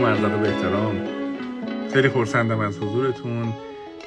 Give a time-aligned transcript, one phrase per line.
[0.00, 1.06] سلام ادب و احترام.
[1.92, 3.54] خیلی خورسندم از حضورتون.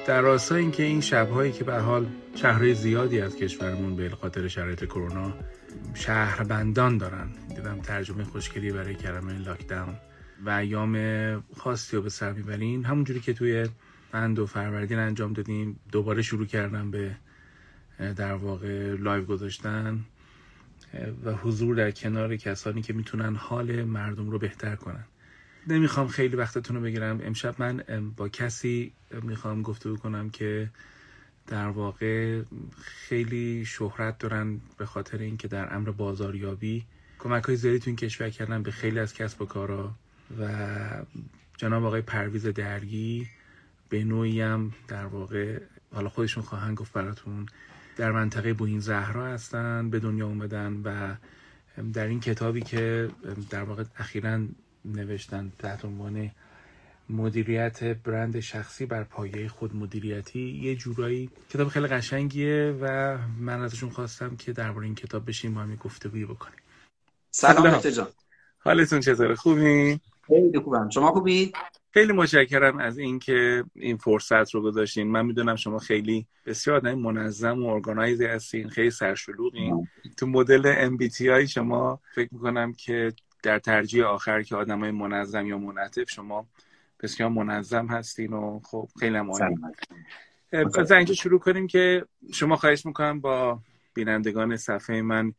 [0.08, 4.48] در راستای اینکه این شبهایی که به هر حال شهرهای زیادی از کشورمون به خاطر
[4.48, 5.34] شرایط کرونا
[5.94, 7.28] شهربندان دارن.
[7.56, 9.96] دیدم ترجمه خوشگلی برای کلمه lockdown
[10.46, 10.96] و ایام
[11.58, 12.86] خاصی رو به سر می‌برین.
[12.86, 13.66] همونجوری که توی
[14.12, 17.16] بهمن و فروردین انجام دادیم دوباره شروع کردم به
[18.16, 20.00] در واقع live گذاشتن.
[21.26, 25.06] و حضور در کنار کسانی که می‌تونن حال مردم رو بهتر کنن.
[25.68, 27.20] نمی‌خوام خیلی وقتتون رو بگیرم.
[27.24, 27.84] امشب من
[28.16, 30.70] با کسی می‌خوام گفتگو کنم که
[31.48, 32.42] در واقع
[32.82, 36.86] خیلی شهرت دارن به خاطر اینکه در امر بازاریابی
[37.20, 39.96] کمک های زیادی تو این کشور کردن به خیلی از کسب و کارا.
[40.40, 40.48] و
[41.58, 43.28] جناب آقای پرویز درگی
[43.90, 45.60] به نوعی هم در واقع
[45.94, 47.46] حالا خودشون خواهند گفت براتون
[47.98, 51.16] در منطقه بوین زهرا هستن به دنیا اومدن و
[51.94, 53.10] در این کتابی که
[53.50, 54.40] در واقع اخیرا
[54.86, 56.32] نوشتن تحت عنوان
[57.10, 63.90] مدیریت برند شخصی بر پایه خود مدیریتی یه جورایی کتاب خیلی قشنگیه و من ازشون
[63.90, 66.60] خواستم که درباره این کتاب بشیم با هم گفتگویی بکنیم.
[67.32, 68.08] سلام جان
[68.60, 70.90] حالتون چطوره؟ خوبی؟ خیلی خوبم.
[70.90, 71.52] شما خوبی؟
[71.92, 75.08] خیلی متشکرم از اینکه این فرصت رو گذاشتین.
[75.08, 79.88] من می‌دونم شما خیلی بسیار آدم منظم و ارگانایزی هستین خیلی سرشلوغین.
[80.18, 83.14] تو مدل MBTI شما فکر می‌کنم که
[83.44, 86.48] در ترجیح آخر که آدمای منظم یا منعطف شما
[87.00, 89.56] بسیار منظم هستین و خب خیلی هم عالی.
[90.52, 93.60] از اینجا شروع کنیم که شما خواهش می‌کنم با
[93.94, 95.34] بینندگان صفحه من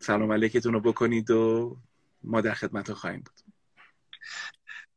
[0.00, 1.76] سلام علیکتون رو بکنید و
[2.22, 3.54] ما در خدمت خواهیم بود.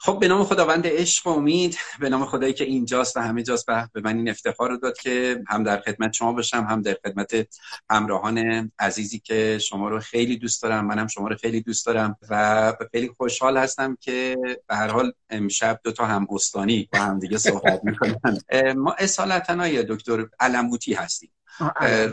[0.04, 3.66] خب به نام خداوند عشق و امید به نام خدایی که اینجاست و همه جاست.
[3.66, 7.48] به من این افتخار رو داد که هم در خدمت شما باشم هم در خدمت
[7.90, 12.74] همراهان عزیزی که شما رو خیلی دوست دارم منم شما رو خیلی دوست دارم و
[12.92, 14.38] خیلی خوشحال هستم که
[14.68, 18.38] به هر حال امشب دو تا هم استانی با هم دیگه صحبت می‌کنن.
[18.75, 21.31] ما اصالتا دکتر علموتی هستیم؟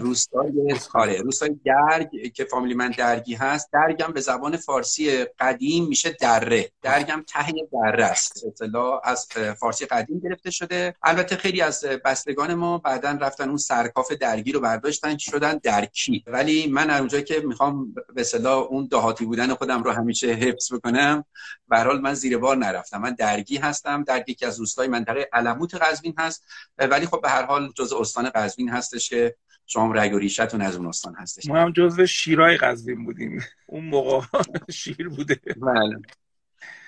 [0.00, 0.53] روستای
[0.94, 6.71] آره روستای درگ که فامیلی من درگی هست درگم به زبان فارسی قدیم میشه دره.
[6.82, 8.44] درگم ته دره است.
[8.47, 9.28] اطلاع از
[9.60, 10.94] فارسی قدیم گرفته شده.
[11.03, 16.25] البته خیلی از بستگان ما بعدا رفتن اون سرکاف درگی رو برداشتن شدن درکی.
[16.26, 21.25] ولی من اونجا که می‌خوام به اصطلاح اون دهاتی بودن خودم رو همیشه حفظ بکنم
[21.69, 23.00] به حال من زیر بار نرفتم.
[23.00, 24.03] من درگی هستم.
[24.03, 26.44] درگی که از روستای منطقه علموت قزوین هست.
[26.78, 29.37] ولی خب به هر حال جز استان قزوین هستش که
[29.71, 31.47] شما رگ و ریشتون از اون استان هستش.
[31.47, 33.45] ما هم جزو شیرای قزوین بودیم.
[33.67, 34.27] اون موقع
[34.71, 35.41] شیر بوده.
[35.56, 36.03] بله.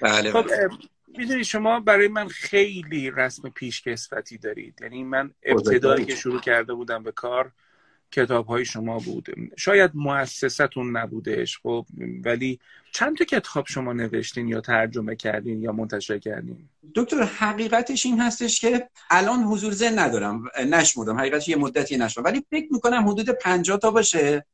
[0.01, 0.47] بله, خب
[1.19, 4.79] می‌دونی شما برای من خیلی رسم پیشکسوتی دارید.
[4.83, 7.53] یعنی من ابتدایی که شروع کرده بودم به کار
[8.13, 9.29] کتاب های شما بود.
[9.57, 11.87] شاید مؤسستون نبودش خب
[12.25, 12.61] ولی
[12.93, 18.61] چند تا کتاب شما نوشتین یا ترجمه کردین یا منتشر کردین؟ دکتر حقیقتش این هستش
[18.61, 21.19] که الان حضور ذهن ندارم نشمردم.
[21.19, 24.47] حقیقتش یه مدتی نشدم ولی فکر می‌کنم حدود 50 تا باشه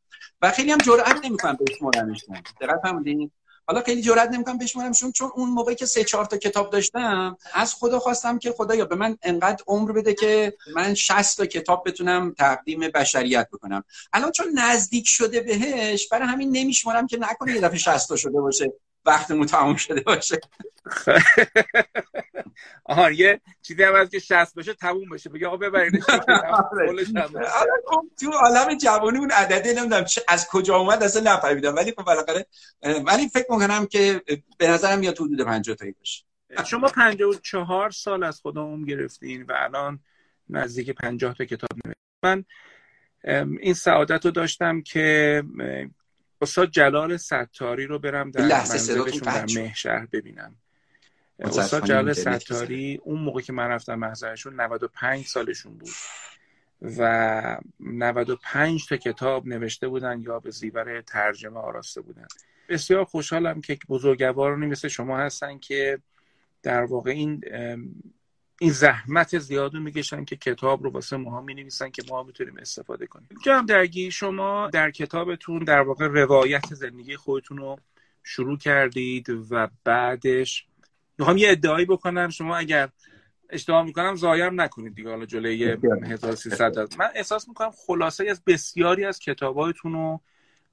[0.43, 2.25] و خیلی هم جرئت نمی‌کنم بشمرمش
[2.61, 3.31] دقت فرمودین؟
[3.69, 7.75] حالا خیلی جرئت نمی‌کنم بشمارمشون چون اون موقعی که سه چهار تا کتاب داشتم از
[7.75, 12.35] خدا خواستم که خدایا به من انقدر عمر بده که من 60 تا کتاب بتونم
[12.39, 13.85] تقدیم بشریت بکنم.
[14.13, 18.41] الان چون نزدیک شده بهش برای همین نمیشمارم که نکنه یه دفعه 60 تا شده
[18.41, 18.73] باشه.
[19.07, 20.41] وقتمون تموم شده باشه.
[22.85, 26.03] آها یه چیزی هم از که 60 باشه تموم بشه بگه آقا ببرینش.
[26.11, 27.71] آره.
[27.87, 31.77] خب، تو عالم جوانی اون عدده نمی‌دونم از کجا اومد اصلا نفهمیدم.
[31.77, 32.47] ولی خب بالاخره
[32.83, 34.23] ولی فکر می‌کنم که
[34.59, 36.25] به نظرم میاد حدود 50 تایی باشه.
[36.65, 40.01] شما 54 سال از خدا عمر گرفتین و الان
[40.49, 41.97] نزدیک 50 تا کتاب نوشتین.
[42.23, 42.45] من
[43.61, 45.43] این سعادت رو داشتم که
[46.41, 50.57] استاد جلال ستاری رو برم در منزلشون در مهشهر ببینم.
[51.39, 55.91] استاد جلال ستاری اون موقع که من رفتم محضرشون 95 سالشون بود
[56.99, 62.27] و 95 تا کتاب نوشته بودن یا به زیور ترجمه آراسته بودن.
[62.69, 65.99] بسیار خوشحالم که بزرگوارانی مثل شما هستن که
[66.63, 67.41] در واقع این
[68.61, 72.57] این زحمت زیاد رو می‌کشن که کتاب رو واسه ماها می نویسن که ما می‌تونیم
[72.59, 73.29] استفاده کنیم.
[73.45, 77.79] جناب درگی شما در کتابتون در واقع روایت زندگی خودتون رو
[78.23, 80.67] شروع کردید و بعدش
[81.19, 82.29] می‌خوام یه ادعایی بکنم.
[82.29, 82.89] شما اگر
[83.51, 85.11] اشتباه می‌کنم زایم نکنید دیگه.
[85.11, 85.77] حالا جلوی
[86.11, 90.21] 1300 من احساس می‌کنم خلاصه از بسیاری از کتاباتون رو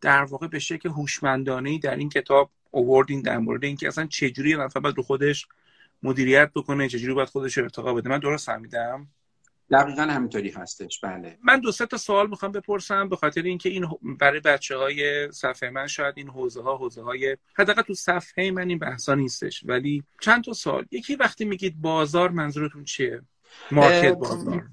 [0.01, 4.79] در واقع به شکل هوشمندانه در این کتاب اووردین در مورد اینکه اصلا چجوری نفر
[4.79, 5.47] باید رو خودش
[6.03, 8.09] مدیریت بکنه چجوری باید خودش ارتقا بده.
[8.09, 9.07] من درست فهمیدم؟
[9.71, 10.99] دقیقا همینطوری هستش.
[10.99, 11.37] بله.
[11.43, 13.87] من دو سه تا سوال می‌خوام بپرسم به خاطر اینکه این
[14.19, 18.69] برای بچه های صفحه من شاید این حوزه ها حوزه های حداقل تو صفحه من
[18.69, 19.63] این بحثا نیستش.
[19.65, 20.85] ولی چند تا سوال.
[20.91, 23.21] یکی وقتی میگید بازار منظورتون چیه؟
[23.71, 24.63] مارکت بازار.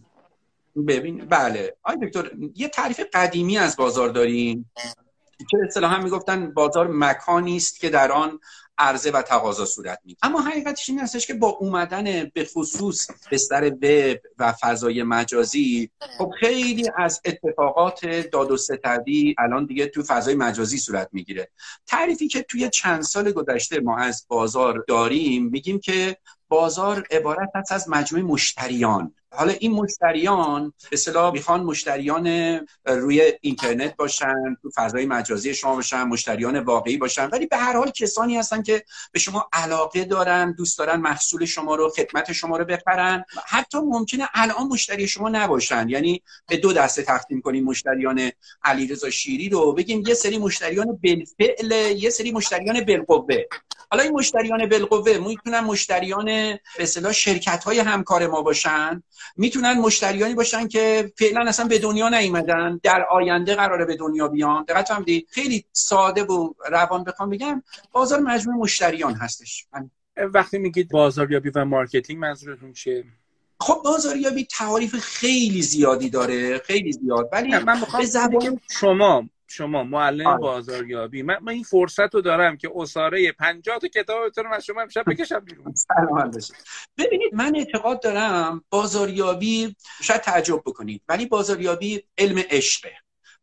[0.89, 1.77] ببین بله.
[1.83, 4.71] آی دکتر یه تعریف قدیمی از بازار داریم
[5.51, 8.41] که اصطلاحا می‌گفتن بازار مکانی است که در آن
[8.81, 10.19] عرضه و تقاضا صورت می‌گیره.
[10.23, 16.31] اما حقیقتش این هستش که با اومدن به خصوص بستر وب و فضای مجازی خب
[16.41, 21.49] خیلی از اتفاقات داد و ستدی الان دیگه تو فضای مجازی صورت می‌گیره.
[21.87, 26.17] تعریفی که توی چند سال گذشته ما از بازار داریم میگیم که
[26.49, 29.15] بازار عبارت هست از مجموعه مشتریان.
[29.33, 32.27] حالا این مشتریان به اصطلاح می‌خوان مشتریان
[32.87, 37.29] روی اینترنت باشن تو فضای مجازی شما باشن مشتریان واقعی باشن.
[37.33, 41.75] ولی به هر حال کسانی هستن که به شما علاقه دارن دوست دارن محصول شما
[41.75, 45.89] رو خدمت شما رو بخرن حتی ممکنه الان مشتری شما نباشن.
[45.89, 48.31] یعنی به دو دسته تقسیم کنیم مشتریان
[48.65, 49.73] علیرضا شیری رو.
[49.73, 53.37] بگیم یه سری مشتریان بالفعل یه سری مشتریان بالقوه.
[53.91, 59.03] حالا این مشتریان بالقوه می‌تونن مشتریان به شرکت های همکار ما باشن.
[59.37, 64.65] می‌تونن مشتریانی باشن که فعلا اصلا به دنیا نیومدن در آینده قراره به دنیا بیان.
[64.65, 67.63] دقت فهمیدی خیلی ساده و روان بخوام بگم
[67.93, 69.67] بازار مجموع مشتریان هستش.
[70.17, 73.05] وقتی میگید بازاریابی و marketing منظورتون چیه؟
[73.61, 77.29] خب بازاریابی تعاریف خیلی زیادی داره خیلی زیاد.
[77.33, 80.39] ولی من به زبان شما شما معلم آره.
[80.39, 81.23] بازاریابی.
[81.23, 85.05] من, من این فرصت رو دارم که عصاره 50 تا کتابتون رو از شما امشب
[85.07, 85.75] بکشم بیرون.
[86.99, 92.93] ببینید من اعتقاد دارم بازاریابی شاید تعجب بکنید ولی بازاریابی علم عشقه.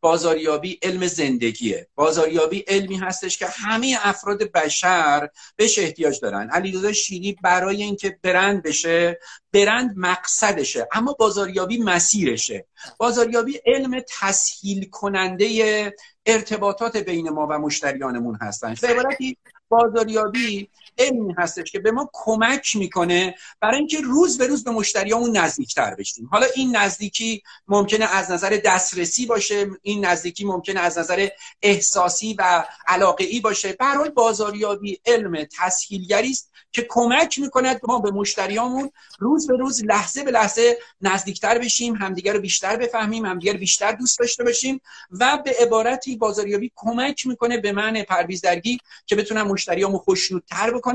[0.02, 1.88] بازاریابی علم زندگیه.
[1.96, 6.50] بازاریابی علمی هستش که همه افراد بشر بهش احتیاج دارن.
[6.50, 9.20] علیرضا شیری برای اینکه برند بشه
[9.54, 12.66] برند مقصدشه اما بازاریابی مسیرشه.
[12.98, 15.94] بازاریابی علم تسهیل کننده
[16.26, 18.76] ارتباطات بین ما و مشتریانمون هستن.
[18.82, 19.38] به عبارتی
[19.70, 25.38] بازاریابی علمی هستش که به ما کمک می‌کنه برای اینکه روز به روز به مشتریامون
[25.38, 26.30] نزدیکتر بشیم.
[26.32, 31.28] حالا این نزدیکی ممکنه از نظر دسترسی باشه این نزدیکی ممکنه از نظر
[31.62, 33.74] احساسی و علاقه ای باشه.
[33.74, 40.24] به بازاریابی علم تسهیلگری است که کمک می‌کند ما به مشتریامون روز به روز لحظه
[40.24, 45.56] به لحظه نزدیکتر بشیم همدیگر رو بیشتر بفهمیم همدیگر بیشتر دوست داشته باشیم و به
[45.60, 50.87] عبارتی بازاریابی کمک می‌کنه به من پرویز درگی که بتونم مشتریامو خوشنودتر بکنم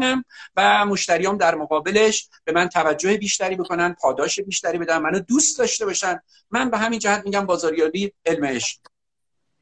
[0.57, 5.85] و مشتریام در مقابلش به من توجه بیشتری بکنن پاداش بیشتری بدن منو دوست داشته
[5.85, 6.21] باشن.
[6.51, 8.79] من به همین جهت میگم بازاریابی علم عشق.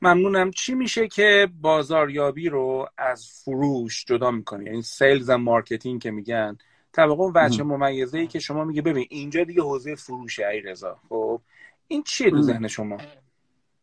[0.03, 0.51] ممنونم.
[0.51, 6.59] چی میشه که بازاریابی رو از فروش جدا می‌کنه یعنی sales و marketing که میگن.
[6.93, 10.99] طبعا اون وجه ممیزه ای که شما میگه ببین اینجا دیگه حوزه فروشه ای رضا.
[11.09, 11.41] خب
[11.89, 12.99] این چیه تو ذهن شما؟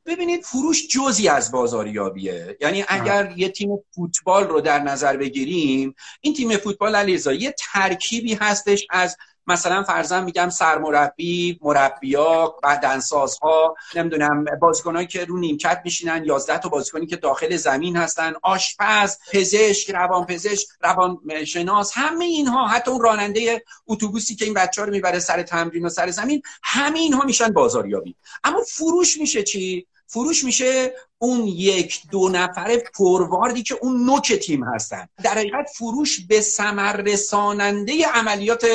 [0.07, 2.57] ببینید فروش جزی از بازاریابیه.
[2.61, 8.33] یعنی اگر یه تیم فوتبال رو در نظر بگیریم این تیم فوتبال علیرضا یه ترکیبی
[8.33, 9.17] هستش از
[9.47, 17.05] مثلا فرضاً میگم سرمربی مربیا بدنسازها نمی‌دونم بازیکنایی که رو نیمکت میشینن 11 تا بازیکنی
[17.05, 23.63] که داخل زمین هستن آشپز پزشک روان پزشک روان شناس همه اینها حتی اون راننده
[23.87, 27.49] اتوبوسی که این بچه ها رو می‌بره سر تمرین و سر زمین همه اینها میشن
[27.49, 28.15] بازاریابی.
[28.43, 34.63] اما فروش میشه چی؟ فروش میشه اون یک دو نفره پرواردی که اون نوک تیم
[34.63, 35.07] هستن.
[35.23, 38.65] در حقیقت فروش به ثمر رساننده عملیات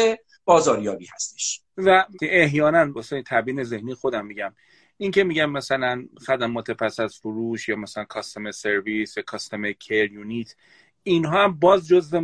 [0.45, 1.61] بازاریابی هستش.
[1.77, 4.55] و احیانا واسه تبیین ذهنی خودم میگم.
[4.97, 10.13] این که میگم مثلا خدمات پس از فروش یا مثلا customer service یا customer care
[10.13, 10.55] unit
[11.03, 12.15] اینها هم باز جز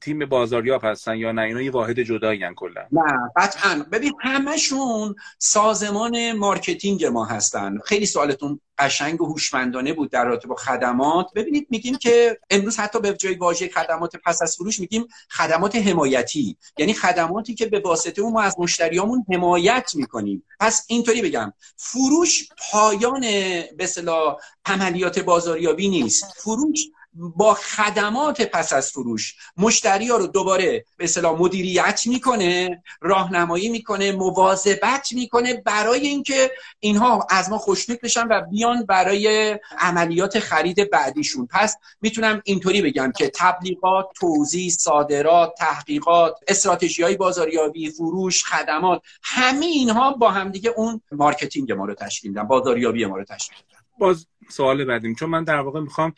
[0.00, 2.86] تیم بازاریاب هستن یا نه؟ اینا یه واحد جدایی کلا.
[2.92, 7.78] نه قطعا ببین همشون سازمان marketing ما هستن.
[7.84, 11.26] خیلی سوالتون قشنگ و هوشمندانه بود در رابطه با خدمات.
[11.34, 16.56] ببینید میگیم که امروز حتی به جای واژه خدمات پس از فروش میگیم خدمات حمایتی.
[16.78, 20.44] یعنی خدماتی که به واسطه اون ما از مشتریامون حمایت می‌کنیم.
[20.60, 23.20] پس اینطوری بگم فروش پایان
[23.76, 23.88] به
[24.64, 26.24] عملیات بازاریابی نیست.
[26.36, 29.34] فروش با خدمات پس از فروش.
[29.56, 36.50] مشتری ها رو دوباره به اصطلاح مدیریت می‌کنه راهنمایی می‌کنه مواظبت می‌کنه برای اینکه
[36.80, 41.48] اینها از ما خوشنود بشن و بیان برای عملیات خرید بعدیشون.
[41.50, 49.66] پس می‌تونم اینطوری بگم که تبلیغات توزیع صادرات تحقیقات استراتژی های بازاریابی فروش خدمات همه
[49.66, 53.80] اینها با همدیگه اون marketing ما رو تشکیل میدن بازاریابی ما رو تشکیل میدن.
[53.98, 55.14] باز سوال بعدیم.
[55.14, 56.12] چون من در واقع می‌خوام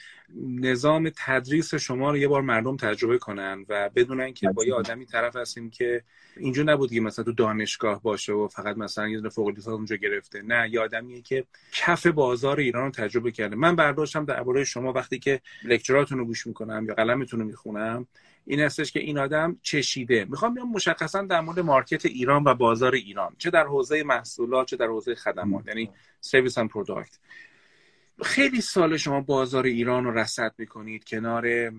[0.44, 5.06] نظام تدریس شما رو یه بار مردم تجربه کنن و بدونن که با یه آدمی
[5.06, 6.02] طرف هستیم که
[6.36, 10.42] اینجا نبود که مثلا تو دانشگاه باشه و فقط مثلا یه فوق لیسانس اونجا گرفته.
[10.42, 13.56] نه یه آدمیه که کف بازار ایران رو تجربه کرده.
[13.56, 18.06] من برداشتم درباره شما وقتی که لکچراتون رو گوش می‌کنم یا قلمتون رو می‌خونم
[18.46, 20.24] این هستش که این آدم چشیده.
[20.24, 23.34] می‌خوام بیام مشخصا در مورد مارکت ایران و بازار ایران.
[23.38, 25.66] چه در حوزه محصولات چه در حوزه خدمات.
[25.66, 27.18] یعنی service and product
[28.22, 31.70] خیلی سال شما بازار ایران رو رصد می‌کنید کنار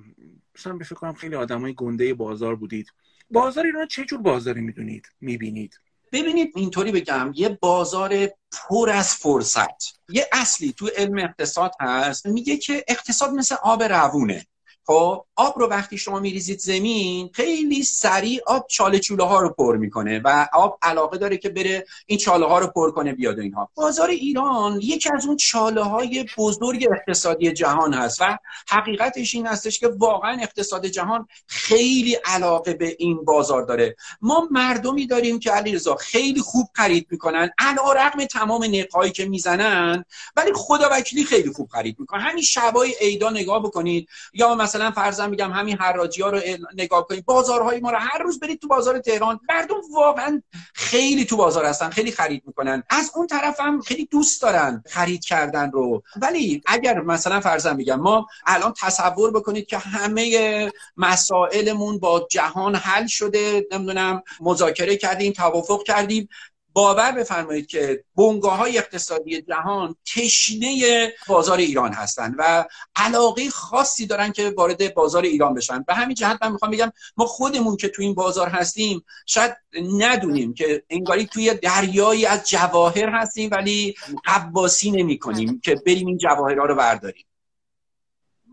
[0.56, 2.88] مثلا فکر کنم خیلی آدمای گنده بازار بودید.
[3.32, 5.80] بازار ایران چه جور بازاری می‌دونید می‌بینید؟
[6.12, 10.00] ببینید اینطوری بگم یه بازار پر از فرصت.
[10.10, 14.46] یه اصلی تو علم اقتصاد هست میگه که اقتصاد مثل آب روونه.
[14.86, 19.78] خب آب رو وقتی شما میریزید زمین خیلی سریع آب چاله چوله ها رو پر
[19.78, 23.70] می‌کنه و آب علاقه داره که بره این چاله ها رو پر کنه بیاد اینها.
[23.76, 28.38] بازار ایران یکی از اون چاله های بزرگ اقتصادی جهان هست و
[28.70, 33.96] حقیقتش این هستش که واقعا اقتصاد جهان خیلی علاقه به این بازار داره.
[34.22, 37.50] ما مردمی داریم که علیرضا خیلی خوب خرید می‌کنن.
[37.96, 42.22] رقم تمام نقهایی که می‌زنن ولی خدا وکیلی خیلی خوب خرید می‌کنن.
[42.22, 44.10] همین شبای عیدا نگاه بکنید.
[44.34, 44.92] یا مثلا
[45.24, 46.40] فرضاً میگم همین حراجی ها رو
[46.76, 47.26] نگاه کنید.
[47.26, 49.40] بازارهای ما رو هر روز برید تو بازار تهران.
[49.50, 50.42] مردم واقعا
[50.74, 52.84] خیلی تو بازار هستن خیلی خرید می‌کنن.
[52.90, 56.04] از اون طرف هم خیلی دوست دارن خرید کردن رو.
[56.16, 63.08] ولی اگر مثلا فرضاً میگم ما الان تصور بکنید که همه مسائلمون با جهان حل
[63.08, 66.30] شده نمی‌دونم مذاکره کردیم توافق کردیم.
[66.74, 72.66] باور بفرمایید که بنگاه های اقتصادی جهان تشنه بازار ایران هستند و
[72.96, 75.84] علاقه خاصی دارن که وارد بازار ایران بشن.
[75.88, 79.58] به همین جهت من می‌خوام بگم ما خودمون که تو این بازار هستیم شاید
[79.98, 86.18] ندونیم که انگاری توی دریایی از جواهر هستیم ولی قواسی نمی کنیم که بریم این
[86.18, 87.26] جواهرها رو برداریم.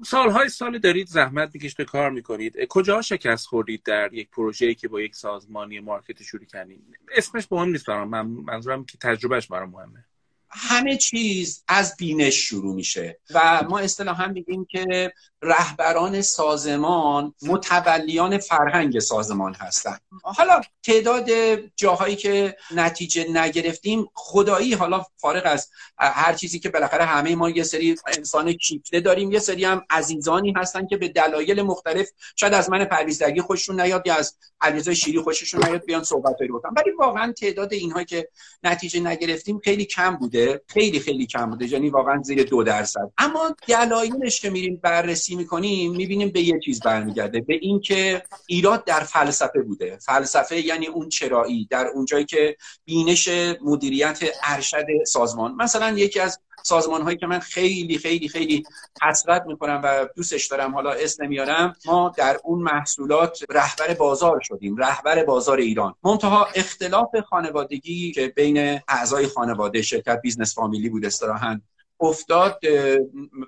[0.07, 2.67] سالهای سال دارید زحمت می‌کشید به کار می‌کنید.
[2.69, 6.83] کجا شکست خوردید در یک پروژه‌ای که با یک سازمانی مارکت شروع کردید
[7.17, 8.09] اسمش مهم نیست برام.
[8.09, 10.05] من منظورم که تجربهش برام مهمه.
[10.53, 18.99] همه چیز از بینش شروع میشه و ما اصطلاحا میگیم که رهبران سازمان متولیان فرهنگ
[18.99, 20.01] سازمان هستند.
[20.23, 21.31] حالا تعداد
[21.77, 25.69] جاهایی که نتیجه نگرفتیم خدایی حالا فارغ از
[25.99, 30.53] هر چیزی که بالاخره همه ما یه سری انسان کیفته داریم یه سری هم عزیزانی
[30.57, 35.21] هستن که به دلایل مختلف شاید از من پرویزدگی خوششون نیاد یا از علیرضا شیری
[35.21, 38.29] خوششون نیاد بیان صحبتایی بکنن ولی واقعا تعداد اینها که
[38.63, 43.11] نتیجه نگرفتیم خیلی کم بوده خیلی خیلی کم بوده یعنی واقعا زیر دو درصد.
[43.19, 47.41] اما دلایلش که میریم بررسی بررسی می‌کنیم می‌بینیم به یه چیز برمیگرده.
[47.41, 49.99] به اینکه ایراد در فلسفه بوده.
[50.01, 53.29] فلسفه یعنی اون چرایی در اونجایی که بینش
[53.65, 55.55] مدیریت ارشد سازمان.
[55.55, 58.63] مثلا یکی از سازمان هایی که من خیلی خیلی خیلی
[59.03, 64.77] حسرت می‌کنم و دوستش دارم حالا اسم نمیارم ما در اون محصولات رهبر بازار شدیم
[64.77, 65.95] رهبر بازار ایران.
[66.05, 71.63] منتها اختلاف خانوادگی که بین اعضای خانواده شرکت business family ای بود اصطلاحا
[72.01, 72.61] افتاد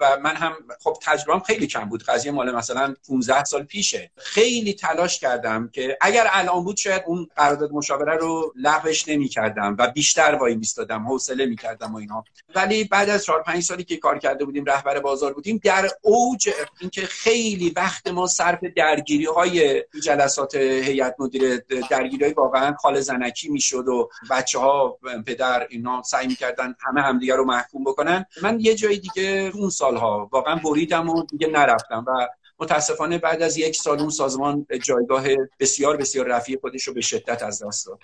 [0.00, 4.10] و من هم خب تجربهم خیلی کم بود قضیه مال مثلا 15 سال پیشه.
[4.16, 9.76] خیلی تلاش کردم که اگر الان بود شاید اون قرارداد مشاوره رو لغوش نمی کردم
[9.78, 12.24] و بیشتر وای میستادم حوصله می کردم و اینا.
[12.54, 16.50] ولی بعد از 4 5 سالی که کار کرده بودیم رهبر بازار بودیم در اوج
[16.80, 23.48] اینکه خیلی وقت ما صرف درگیری های جلسات هیئت مدیره درگیری های واقعا خال زنکی
[23.48, 28.26] می‌شد و بچه ها پدر اینا سعی می‌کردن همه همدیگه رو محکوم بکنن.
[28.42, 33.56] من یه جای دیگه اون سالها واقعا بریدم و دیگه نرفتم و متاسفانه بعد از
[33.56, 35.24] یک سال اون سازمان جایگاه
[35.60, 38.00] بسیار بسیار رفیع خودش رو به شدت از دست داد.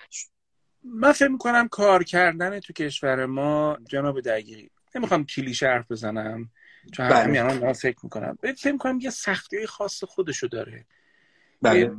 [0.83, 6.49] من فکر می‌کنم کار کردن تو کشور ما جناب دقیقی نمی‌خوام کلیشه حرف بزنم
[6.93, 7.17] چون بله.
[7.17, 8.37] همین الان فکر می‌کنم.
[8.41, 10.85] فکر می‌کنم یه سختی خاص خودشو داره.
[11.61, 11.91] بله.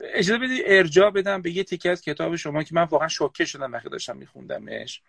[0.00, 3.72] اجازه بدید ارجاع بدم به یه تیکه از کتاب شما که من واقعا شوکه شدم
[3.72, 5.02] وقتی داشتم میخوندمش.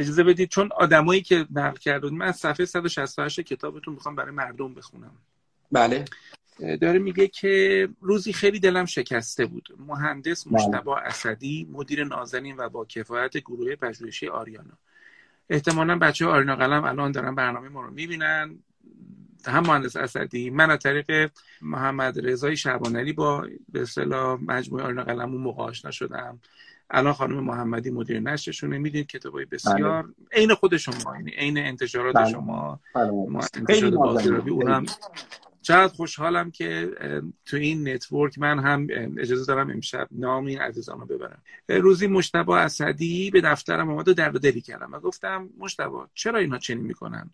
[0.00, 4.74] اجازه بدید چون آدمایی که نقل کردن من از صفحه 168 کتابتون می‌خوام برای مردم
[4.74, 5.12] بخونم.
[5.72, 6.04] بله.
[6.80, 9.68] داره میگه که روزی خیلی دلم شکسته بود.
[9.78, 10.54] مهندس بله.
[10.54, 14.78] مشتبا اسدی مدیر نازنین و با کفایت گروه پژوهشی آریانا.
[15.50, 18.58] احتمالا بچه آریانا قلم الان دارن برنامه ما رو می‌بینن.
[19.46, 21.30] هم مهندس اسدی من از طریق
[21.62, 26.40] محمد رضای شعبانلی با به اصطلاح مجموعه آریانا قلم اون موقع آشنا شدم
[26.90, 30.12] الان خانم محمدی مدیر نشرشونه می‌دونید کتابای بسیار بله.
[30.32, 32.30] عین خود شما یعنی عین انتشارات بله.
[32.30, 33.12] شما بله.
[33.54, 34.84] انتشارات اونم
[35.62, 36.90] چقدر خوشحالم که
[37.46, 38.86] تو این نتورک من هم
[39.18, 44.14] اجازه دارم امشب نام این عزیزان رو ببرم روزی مشتبه اسدی به دفترم آمد و
[44.14, 47.30] در دلی کردم و گفتم مشتبه چرا اینها چنین می‌کنن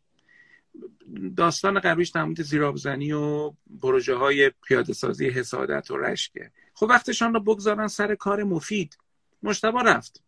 [1.36, 3.52] داستان قبلیش در مورد زیرابزنی و
[3.82, 8.98] پروژه های پیاده سازی حسادت و رشکه خب وقتشان رو بگذارن سر کار مفید.
[9.42, 10.22] مشتبه رفت.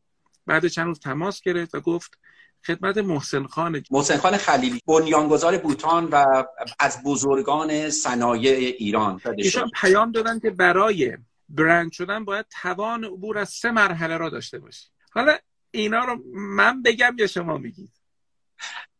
[0.46, 2.18] بعد چند روز تماس گرفت و گفت
[2.66, 3.82] خدمت محسن خان.
[3.90, 6.44] محسن خان خلیلی بنیانگذار بوتان و
[6.78, 9.20] از بزرگان صنایع ایران.
[9.36, 14.58] ایشان پیام دادن که برای برند شدن باید توان عبور از سه مرحله را داشته
[14.58, 14.86] باشی.
[15.10, 15.38] حالا
[15.70, 17.92] اینا رو من بگم یا شما میگید؟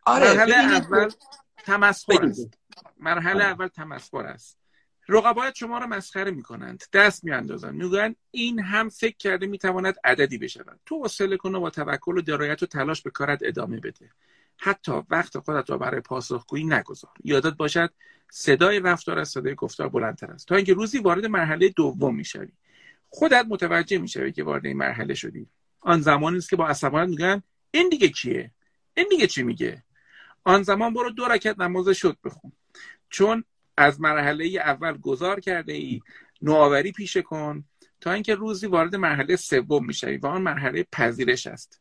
[0.09, 1.11] آره مرحله اول
[1.65, 2.59] تمسخر است.
[3.01, 4.59] مرحله اول تمسخر است.
[5.09, 7.75] رقبایت شما را مسخره می‌کنند دست میاندازند.
[7.75, 10.81] می‌گویند این هم فکر کرده می‌تواند عددی بشود.
[10.87, 14.11] تو حوصله کن و با توکل و درایت و تلاش به کارت ادامه بده.
[14.57, 17.11] حتی وقت خودت را برای پاسخگویی نگذار.
[17.25, 17.91] یادت باشد
[18.31, 20.49] صدای رفتار از صدای گفتار بلندتر است.
[20.49, 22.53] تا اینکه روزی وارد مرحله دوم می‌شوی.
[23.09, 25.47] خودت متوجه می‌شوی که وارد این مرحله شدی.
[25.81, 28.51] آن زمانی است که با عصبانیت میگن این دیگه کیه؟
[28.95, 29.85] این دیگه چی میگه؟
[30.45, 32.53] آن زمان برو دو رکت نماز شد بخون.
[33.11, 33.45] چون
[33.77, 36.01] از مرحله اول گذار کرده ای
[36.43, 37.65] نوآوری پیشه کن
[38.01, 41.81] تا اینکه روزی وارد مرحله سوم می‌شوی و آن مرحله پذیرش است.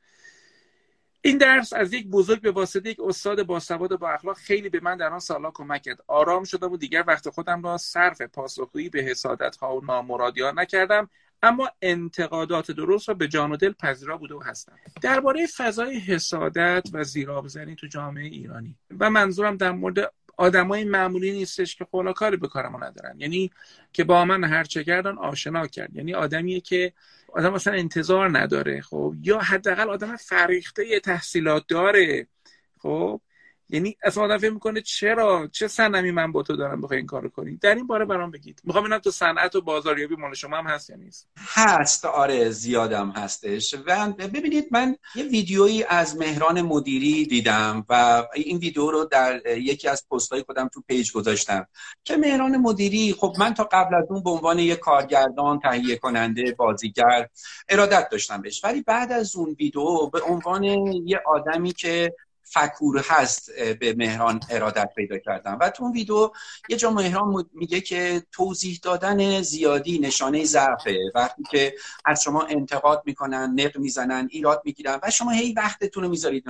[1.21, 4.79] این درس از یک بزرگ به واسطه یک استاد باسواد و با اخلاق خیلی به
[4.79, 6.03] من در آن سالها کمک کرد.
[6.07, 10.51] آرام شدم و دیگر وقت خودم را صرف پاسخگویی به حسادت ها و نامرادی ها
[10.51, 11.09] نکردم.
[11.43, 16.83] اما انتقادات درست را به جان و دل پذیرا بوده و هستم درباره فضای حسادت
[16.93, 18.75] و زیرابزنی تو جامعه ایرانی.
[18.99, 23.19] و منظورم در مورد آدمای معمولی نیستش که خولا کاری به کارمون ندارن.
[23.19, 23.51] یعنی
[23.93, 25.95] که با من هر چه کردن آشنا کرد.
[25.95, 26.93] یعنی آدمیه که
[27.33, 32.27] آدم مثلا انتظار نداره خب؟ یا حداقل آدم فریخته تحصیلات داره
[32.77, 33.21] خب؟
[33.69, 37.29] یعنی اصلا آدم فکر می‌کنه چرا؟ چه سنمی من با تو دارم بخوای این کارو
[37.29, 38.61] کنی؟ در این باره برام بگید.
[38.63, 42.05] می‌خوام ببینم تو صنعت و بازاریابی مال شما هم هست یا نیست؟ هست.
[42.05, 43.75] آره زیادم هستش.
[43.85, 49.87] و ببینید من یه ویدیویی از مهران مدیری دیدم و این ویدیو رو در یکی
[49.87, 51.67] از پست‌های خودم تو پیج گذاشتم
[52.03, 56.55] که مهران مدیری خب من تا قبل از اون به عنوان یه کارگردان تهیه کننده
[56.57, 57.27] بازیگر
[57.69, 58.63] ارادت داشتم بهش.
[58.63, 62.13] ولی بعد از اون ویدیو به عنوان یه آدمی که
[62.49, 65.57] فکور هست به مهران ارادت پیدا کردن.
[65.61, 66.31] و تو اون ویدیو
[66.69, 70.97] یه جا مهران میگه که توضیح دادن زیادی نشانه ضعفه.
[71.15, 76.09] وقتی که از شما انتقاد می‌کنن نق می‌زنن ایراد می‌گیرن و شما هی وقتتون رو
[76.09, 76.45] می‌ذارید.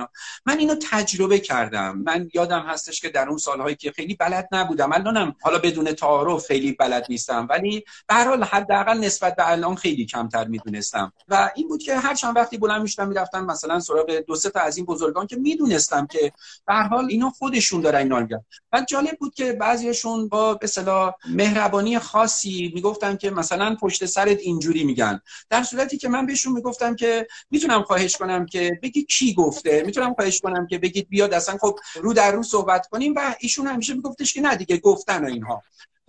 [0.46, 1.98] من اینو تجربه کردم.
[1.98, 4.92] من یادم هستش که در اون سالهایی که خیلی بلد نبودم.
[4.92, 7.46] الانم حالا بدون تعارف خیلی بلد نیستم.
[7.50, 11.12] ولی به هر حال حداقل نسبت به الان خیلی کمتر می‌دونستم.
[11.28, 14.60] و این بود که هر چند وقتی بلند می‌شدم می‌رفتم مثلا سراغ دو سه تا
[14.60, 16.32] از این بزرگان که می‌دونست که
[16.66, 20.64] به هر حال اینا خودشون دارن اینا میگن و جالب بود که بعضیشون با به
[20.64, 25.20] اصطلاح مهربانی خاصی می‌گفتن که مثلا پشت سرت اینجوری میگن.
[25.50, 30.14] در صورتی که من بهشون می‌گفتم که می‌تونم خواهش کنم که بگی کی گفته می‌تونم
[30.14, 33.94] خواهش کنم که بگید بیاد اصلا خب رو در رو صحبت کنیم و ایشون همیشه
[33.94, 35.62] میگفتش که نه دیگه گفتن اینها.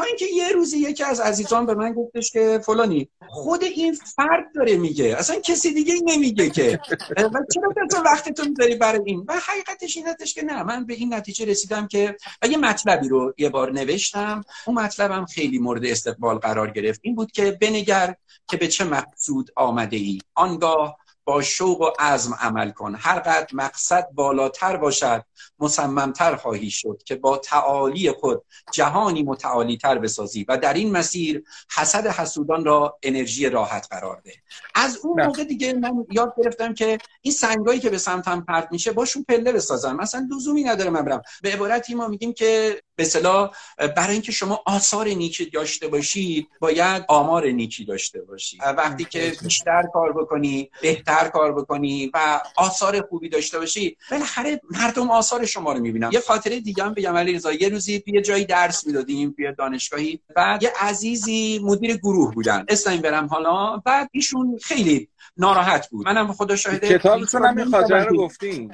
[0.06, 4.78] اینکه یه روزی یکی از عزیزان به من گفتش که فلانی خود این فرد داره
[4.78, 5.16] میگه.
[5.18, 6.80] اصلا کسی دیگه نمیگه که.
[7.18, 11.14] و چرا تو وقتتون می‌ذاری برای این؟ و حقیقتش این که نه من به این
[11.14, 14.44] نتیجه رسیدم که و یه مطلبی رو یه بار نوشتم.
[14.68, 17.00] اون مطلبم خیلی مورد استقبال قرار گرفت.
[17.04, 18.16] این بود که بنگر
[18.50, 20.98] که به چه مقصود آمده ای؟ آنگاه
[21.30, 22.96] با شوق و عزم عمل کن.
[23.00, 25.24] هر قدر مقصد بالاتر باشد
[25.60, 31.44] مصممتر خواهی شد که با تعالی خود جهانی متعالی تر بسازی و در این مسیر
[31.76, 34.34] حسد حسودان را انرژی راحت قرار ده.
[34.76, 38.92] از اون موقع دیگه من یاد گرفتم که این سنگایی که به سمتم پرت میشه
[38.92, 39.96] باشون پله بسازم.
[39.96, 43.52] مثلا لزومی نداره من برم به عبارتی ما میگیم که به صلاح
[43.98, 48.62] برای اینکه شما آثار نیکی داشته باشید باید آمار نیکی داشته باشید.
[48.78, 55.12] وقتی که بیشتر کار بکنی بهتر کار بکنی و آثار خوبی داشته باشی بالاخره مردم
[55.12, 56.10] آثار شما رو می‌بینن.
[56.14, 60.20] یه خاطره دیگه هم بگم علی رضا یه روزی توی جایی درس می‌دادیم توی دانشگاهی
[60.36, 62.66] بعد یه عزیزی مدیر گروه بودن.
[62.68, 63.78] اسلایم برم حالا.
[63.78, 66.06] بعد ایشون خیلی ناراحت بود.
[66.06, 68.74] منم خدا شاهده کتابتون هم خاطره رو گفتین.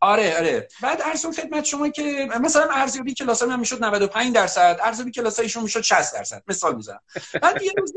[0.00, 0.68] آره آره.
[0.82, 5.62] بعد ارزون خدمت شما که مثلا ارزیابی کلاس من می‌شد 95 درصد ارزیابی کلاس ایشون
[5.62, 6.42] می‌شد 60 درصد.
[6.48, 7.00] مثال می‌زنم.
[7.42, 7.92] بعد یه روز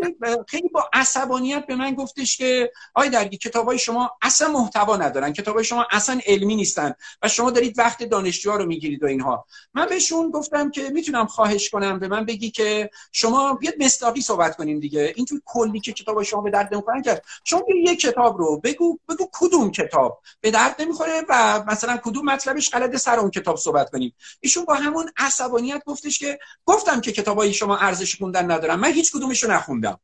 [0.47, 5.33] خیلی با عصبانیت به من گفتش که آی درگی کتابای شما اصلا محتوا ندارن.
[5.33, 9.45] کتابای شما اصلا علمی نیستن و شما دارید وقت دانشجوها رو می‌گیرید و اینها.
[9.73, 14.55] من بهشون گفتم که می‌تونم خواهش کنم به من بگی که شما بیاد مستاقی صحبت
[14.55, 15.13] کنیم دیگه.
[15.15, 18.99] این توی کلی که کتاب شما به درد نمی‌خورن کرد شما یه کتاب رو بگو
[19.09, 23.57] بگو کدوم کتاب به درد نمی‌خوره و مثلا مثلا کدوم مطلبش غلط سر اون کتاب
[23.57, 24.13] صحبت کنیم.
[24.39, 29.11] ایشون با همون عصبانیت گفتش که گفتم که کتابای شما ارزش خوندن ندارم من هیچ
[29.11, 29.99] کدومشو نخوندم.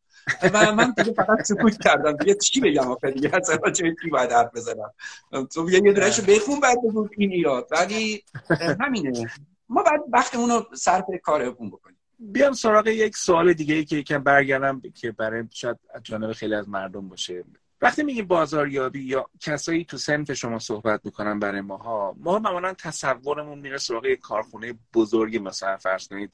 [0.54, 2.18] و من دیگه فقط سکوت کردم.
[2.18, 4.94] دیگه چی بگم آخه؟ دیگه اصلا چه چی باید حرف بزنم؟
[5.54, 7.68] تو یه دونهشو بخون بعد بگو این ایراد.
[7.72, 8.24] ولی
[8.80, 9.32] همینه.
[9.70, 11.98] ما بعد وقتمون رو صرف کارمون بکنیم.
[12.20, 16.70] بیام سراغ یک سوال دیگه ای که یکم برگردم که برای شاید جانب خیلی از
[16.70, 17.44] مردم باشه.
[17.82, 23.60] وقتی میگیم بازاریابی یا کسایی تو سمت شما صحبت می‌کنن برای ماها ما معمولا تصورمون
[23.60, 25.40] میره سراغ کارخونه بزرگی.
[25.40, 26.32] مثلا فرض کنید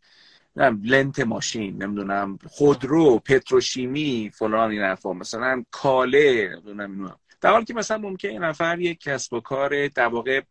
[0.84, 5.13] لنت ماشین نمی‌دونم خودرو پتروشیمی فلان این حرفا.
[5.13, 10.08] مثلا کاله نمی‌دونم در حالی که مثلا ممکن این نفر یک کسب و کار در
[10.08, 10.41] واقع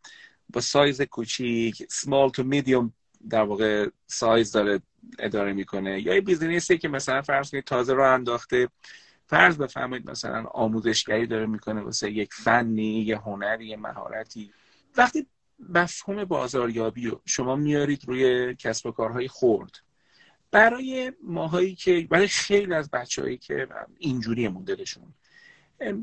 [0.53, 2.93] با سایز کوچیک small to medium
[3.29, 4.81] در واقع سایز داره
[5.19, 6.01] اداره می‌کنه.
[6.01, 8.69] یا یه business ی که مثلا فرض کنید تازه راه انداخته
[9.27, 14.51] فرض بفرمایید مثلا آموزشگری داره می‌کنه واسه یک فنی یه هنری یه مهارتی.
[14.97, 15.27] وقتی
[15.69, 19.79] مفهوم بازاریابی رو شما میارید روی کسب و کارهای خورد
[20.51, 25.13] برای ماهایی که برای خیلی از بچههایی که اینجوری مدلشون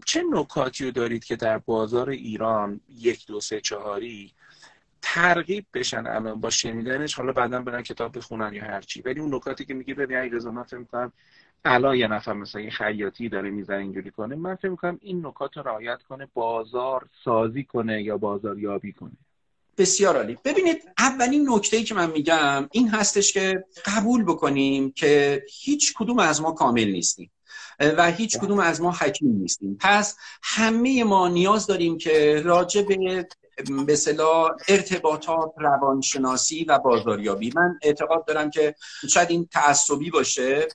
[0.06, 4.32] چه نکاتی رو دارید که در بازار ایران یک دو سه چهاری
[5.02, 9.02] ترغیب بشن الان با شنیدنش؟ حالا بعدا برن کتاب بخونن یا هرچی.
[9.02, 11.10] ولی اون نکاتی که میگه ببین علیرضا من فکر
[11.64, 15.56] الان یه نفر مثلا یه خیاطی داره می‌زنه اینجوری کنه من فکر می‌کنم این نکات
[15.56, 19.12] رو رعایت کنه بازار سازی کنه یا بازار یابی کنه.
[19.78, 20.38] بسیار عالی.
[20.44, 26.18] ببینید اولین نکته ای که من میگم این هستش که قبول بکنیم که هیچ کدوم
[26.18, 27.30] از ما کامل نیستیم
[27.80, 29.76] و هیچ کدوم از ما حکیم نیستیم.
[29.80, 33.28] پس همه ما نیاز داریم که راجع به
[33.86, 33.96] به
[34.68, 37.52] ارتباطات روانشناسی و بازاریابی.
[37.56, 38.74] من اعتقاد دارم که
[39.10, 40.68] شاید این تعصبی باشه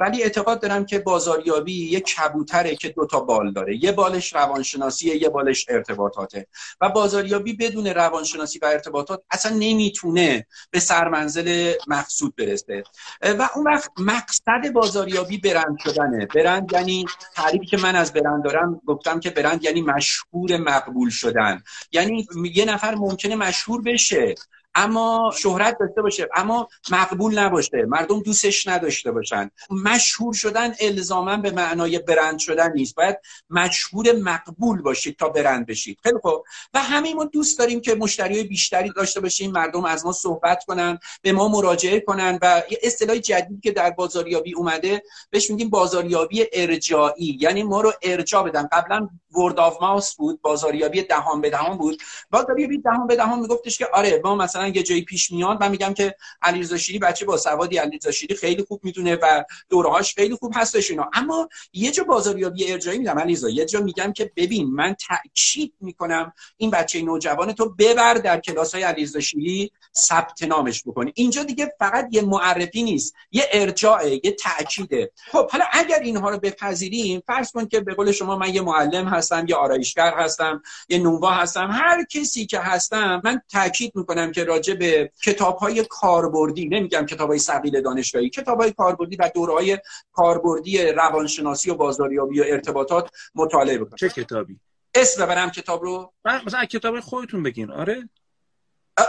[0.00, 3.84] ولی اعتقاد دارم که بازاریابی یه کبوتره که دوتا بال داره.
[3.84, 6.46] یه بالش روانشناسیه یه بالش ارتباطاته.
[6.80, 12.82] و بازاریابی بدون روانشناسی و ارتباطات اصلا نمی‌تونه به سرمنزل مقصود برسه.
[13.22, 16.26] و اون وقت مقصد بازاریابی برند شدنه.
[16.26, 21.62] برند یعنی تعریفی که من از برند دارم گفتم که برند یعنی مشهور مقبول شدن.
[21.92, 24.34] یعنی یعنی یه نفر ممکنه مشهور بشه.
[24.74, 29.50] اما شهرت داشته باشه اما مقبول نباشه مردم دوستش نداشته باشن.
[29.70, 32.94] مشهور شدن الزاما به معنای برند شدن نیست.
[32.94, 33.18] باید
[33.50, 35.98] مشهور مقبول باشید تا برند بشید.
[36.02, 36.44] خیلی خوب.
[36.74, 40.98] و همه ما دوست داریم که مشتری بیشتری داشته باشیم مردم از ما صحبت کنن
[41.22, 46.46] به ما مراجعه کنن و یه اصطلاح جدیدی که در بازاریابی اومده بهش میگیم بازاریابی
[46.52, 47.38] ارجاعی.
[47.40, 48.68] یعنی ما رو ارجاع بدن.
[48.72, 52.02] قبلا ورد ماوس بود بازاریابی دهان به دهان بود.
[52.30, 55.70] بازاریابی دهان به دهان میگفتش که آره ما مثلا مثلا یه جایی پیش میاد من
[55.70, 60.34] میگم که علیرضا شیری بچه با سوادی علیرضا شیری خیلی خوب می‌تونه و دورهاش خیلی
[60.34, 61.10] خوب هستش اینا.
[61.12, 66.32] اما یه جا بازاریابی ارجایی میدم علیرضا یه جا میگم که ببین من تاکید می‌کنم
[66.56, 71.12] این بچه نوجوان تو ببر در کلاس های علیرضا شیری ثبت نامش بکنی.
[71.14, 76.38] اینجا دیگه فقط یه معرفی نیست یه ارجاعه یه تاکیده خب حالا اگر اینها رو
[76.38, 80.98] بپذیریم فرض کن که به قول شما من یه معلم هستم یه آرایشگر هستم یه
[80.98, 86.68] نونوا هستم هر کسی که هستم من تاکید می‌کنم که راجع به کتاب های کاربردی
[86.68, 89.78] نمیگم کتاب های سقیل دانشگاهی کتاب های کاربردی و دوره های
[90.12, 93.96] کاربردی روانشناسی و بازاریابی و ارتباطات مطالعه بکنم.
[93.96, 94.60] چه کتابی؟
[94.94, 96.12] اسم ببرم کتاب رو.
[96.46, 97.70] مثلا کتاب خودتون بگین.
[97.70, 98.08] آره.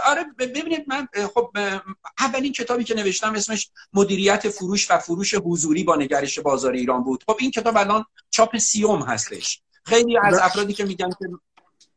[0.04, 1.50] آره ببینید من خب
[2.18, 7.24] اولین کتابی که نوشتم اسمش مدیریت فروش و فروش حضوری با نگرش بازار ایران بود.
[7.26, 9.62] خب این کتاب الان چاپ سیوم هستش.
[9.84, 11.28] خیلی از افرادی که میگن که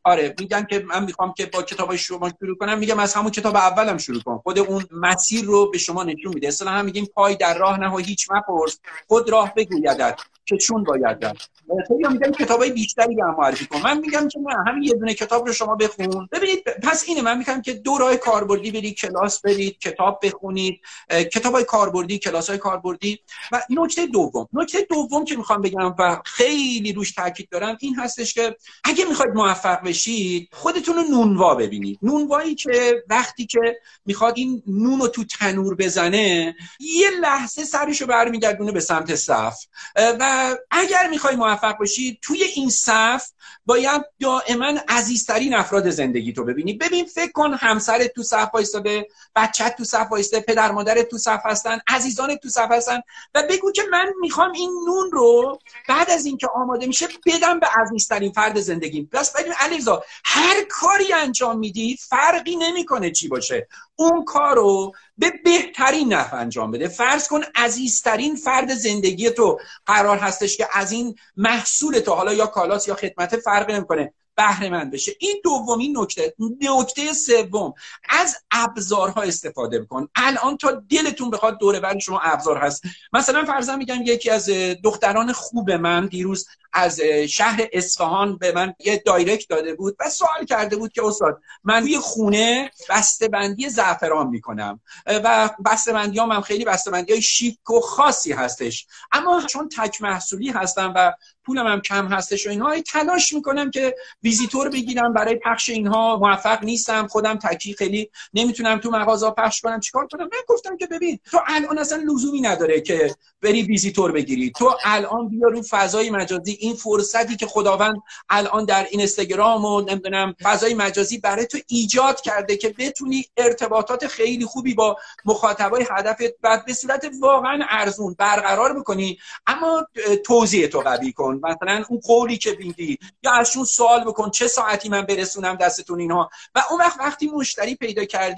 [0.08, 3.56] آره میگن که من می‌خوام که با کتاب شما شروع کنم میگم از همون کتاب
[3.56, 4.38] اولم شروع کنم.
[4.38, 6.48] خود اون مسیر رو به شما نشون میده.
[6.48, 10.20] اصلا هم میگیم پای در راه نه و هیچ مپرس خود راه بگویدت.
[10.48, 11.50] که چون باید رفت
[11.88, 13.82] خیلی میگن کتابای بیشتری هم معرفی کن.
[13.82, 16.28] من میگم که نه همین یه دونه کتاب رو شما بخون.
[16.32, 20.80] ببینید پس اینه من میگم که دو راه کاربردی برید کلاس برید کتاب بخونید
[21.10, 23.18] کتابای کاربردی کلاسای کاربردی.
[23.52, 28.34] و نکته دوم نکته دوم که می‌خوام بگم و خیلی روش تاکید دارم این هستش
[28.34, 31.98] که اگه می‌خواید موفق بشید خودتون رو نونوا ببینید.
[32.02, 33.60] نونوایی که وقتی که
[34.06, 39.58] می‌خواد این نون رو تو تنور بزنه یه لحظه سرشو برمیگردونه به سمت صف.
[39.96, 40.37] و
[40.70, 43.28] اگر می‌خوای موفق باشی توی این صف
[43.66, 46.72] باید دائما عزیزترین افراد زندگی تو ببینی.
[46.72, 51.40] ببین فکر کن همسرت تو صف وایساده بچت تو صف وایسته پدر مادرت تو صف
[51.44, 53.00] هستن عزیزان تو صف هستن
[53.34, 57.66] و بگو که من می‌خوام این نون رو بعد از اینکه آماده میشه بدم به
[57.66, 59.08] عزیزترین فرد زندگیم.
[59.12, 63.68] پس ببین علیزا هر کاری انجام میدی فرقی نمی‌کنه چی باشه.
[64.00, 66.88] اون کار رو به بهترین نحو انجام بده.
[66.88, 72.46] فرض کن عزیزترین فرد زندگی تو قرار هستش که از این محصول تو حالا یا
[72.46, 74.12] کالاس یا خدمت فرق نمی‌کنه.
[74.36, 75.12] بهره مند بشه.
[75.20, 76.34] این دومین نکته.
[76.60, 77.74] نکته سوم.
[78.08, 80.08] از ابزارها استفاده بکن.
[80.14, 82.82] الان تا دلتون بخواد دوره بر شما ابزار هست.
[83.12, 84.50] مثلا فرضاً میگم یکی از
[84.84, 90.44] دختران خوب من دیروز از شهر اصفهان به من یه دایرکت داده بود و سوال
[90.48, 96.40] کرده بود که استاد من روی خونه بسته بندی زعفران می‌کنم و بسته بندی هم,
[96.40, 98.86] خیلی بسته بندی های شیک و خاصی هستش.
[99.12, 101.12] اما چون تک محصولی هستم و
[101.44, 105.12] پولم هم کم هستش و اینها تلاش می‌کنم که ویزیتور بگیرم.
[105.12, 107.06] برای پخش اینها موفق نیستم.
[107.06, 108.10] خودم تکی خیلی
[108.48, 109.80] نمی‌تونم تو مغازه پخش کنم.
[109.80, 114.50] چیکار کنم؟ من گفتم که ببین تو الان اصلا لزومی نداره که بری ویزیتور بگیری.
[114.50, 116.56] تو الان بیا رو فضای مجازی.
[116.60, 117.96] این فرصتی که خداوند
[118.30, 124.44] الان در اینستاگرام و نمی‌دونم فضای مجازی برای تو ایجاد کرده که بتونی ارتباطات خیلی
[124.44, 129.18] خوبی با مخاطبای هدفت و به صورت واقعا ارزون برقرار بکنی.
[129.46, 129.86] اما
[130.26, 131.40] توضیح تو قوی کن.
[131.42, 134.30] مثلا اون قولی که بیدی یا ازشون سوال بکن.
[134.30, 138.37] چه ساعتی من برسونم دستتون اینها؟ و اون وقت وقتی مشتری پیدا کردی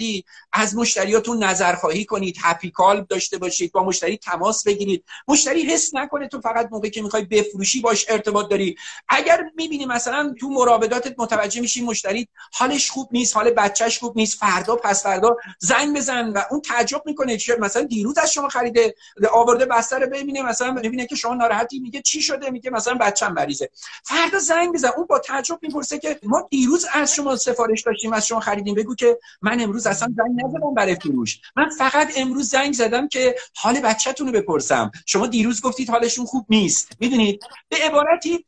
[0.53, 5.05] از مشتریاتون نظرخواهی کنید هپی کال داشته باشید با مشتری تماس بگیرید.
[5.29, 8.77] مشتری حس نکنه تو فقط موقعی که می‌خوای بفروشی باش ارتباط داری.
[9.09, 14.39] اگر می‌بینی مثلا تو مراوداتت متوجه میشی مشتری حالش خوب نیست حال بچهش خوب نیست
[14.39, 18.95] فردا پس فردا زنگ بزن و اون تعجب می‌کنه چه مثلا دیروز از شما خریده
[19.33, 23.71] آورده بستر ببینه مثلا ببینه که شما ناراحتی میگه چی شده؟ میگه مثلا بچم مریضه.
[24.05, 24.91] فردا زنگ بزن.
[24.97, 28.75] اون با تعجب می‌پرسه که ما دیروز از شما سفارش داشتیم از شما خریدیم.
[28.75, 31.41] بگو که من امروز اصلا زنگ نزدم برای فروش.
[31.57, 34.91] من فقط امروز زنگ زدم که حال بچه‌تون رو بپرسم.
[35.07, 36.93] شما دیروز گفتید حالشون خوب نیست.
[37.01, 38.45] می‌دونید؟ به عبارتی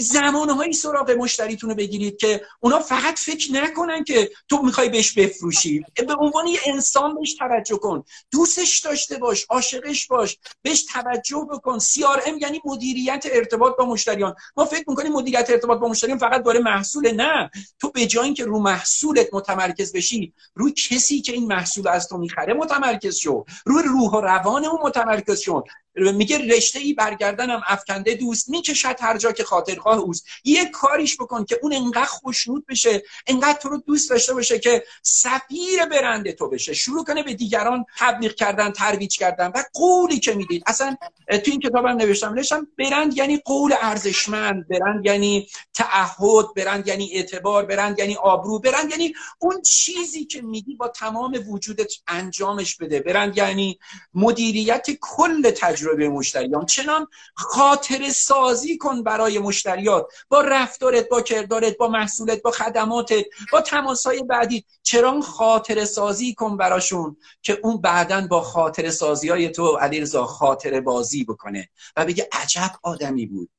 [0.00, 5.84] زمانهایی سراغ مشتریتون رو بگیرید که اونا فقط فکر نکنن که تو می‌خوای بهش بفروشی.
[6.06, 8.04] به عنوان یه انسان بهش توجه کن.
[8.30, 10.38] دوستش داشته باش عاشقش باش.
[10.62, 11.78] بهش توجه بکن.
[11.78, 14.34] CRM یعنی مدیریت ارتباط با مشتریان.
[14.56, 17.50] ما فکر می‌کنیم مدیریت ارتباط با مشتریان فقط داره محصول نه.
[17.78, 20.32] تو به جای اینکه رو محصولت متمرکز بشی
[20.64, 23.44] روی کسی که این محصول از تو می‌خره متمرکز شو.
[23.66, 25.62] روی روح و روان اون متمرکز شو.
[25.96, 30.26] میگه رشته ای برگردنم افکنده دوست می‌کشد هر جا که خاطرخواه اوست.
[30.44, 34.84] یه کاریش بکن که اون انقدر خوشنود بشه انقدر تو رو دوست داشته باشه که
[35.02, 36.74] سفیر برند تو بشه.
[36.74, 40.62] شروع کنه به دیگران تبلیغ کردن ترویج کردن و قولی که می‌دید.
[40.66, 40.96] اصلا
[41.28, 42.34] تو این کتابم نوشتم.
[42.34, 48.90] نوشتم برند یعنی قول ارزشمند برند یعنی تعهد برند یعنی اعتبار برند یعنی آبرو برند
[48.90, 53.00] یعنی اون چیزی که میدی با تمام وجودت انجامش بده.
[53.00, 53.78] برند یعنی
[54.14, 55.83] مدیریت کل تجربه.
[55.84, 56.66] تجربه مشتریان.
[56.66, 60.06] چنان خاطر سازی کن برای مشتریات.
[60.28, 64.64] با رفتارت با کردارت با محصولت با خدماتت با تماسهای بعدی.
[64.82, 70.80] چرا خاطر سازی کن براشون؟ که اون بعدا با خاطر سازی های تو علیرضا خاطر
[70.80, 71.68] بازی بکنه.
[71.96, 73.50] و بگه عجب آدمی بود.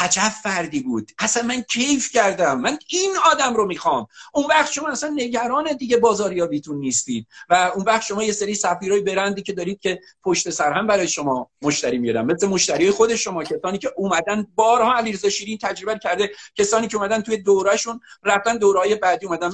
[0.00, 1.10] عجب فردی بود.
[1.18, 2.60] اصلا من کیف کردم.
[2.60, 4.06] من این آدم رو می‌خوام.
[4.34, 7.26] اون وقت شما اصلا نگران دیگه بازاریابیتون نیستید.
[7.48, 11.08] و اون وقت شما یه سری سفیرای برندی که دارید که پشت سر هم برای
[11.08, 16.30] شما مشتری میارن مثل مشتری خود شما کسانی که اومدن بارها علیرضا شیرین تجربه کرده
[16.54, 19.52] کسانی که اومدن توی دورهشون رفتن دورهای بعدی اومدن.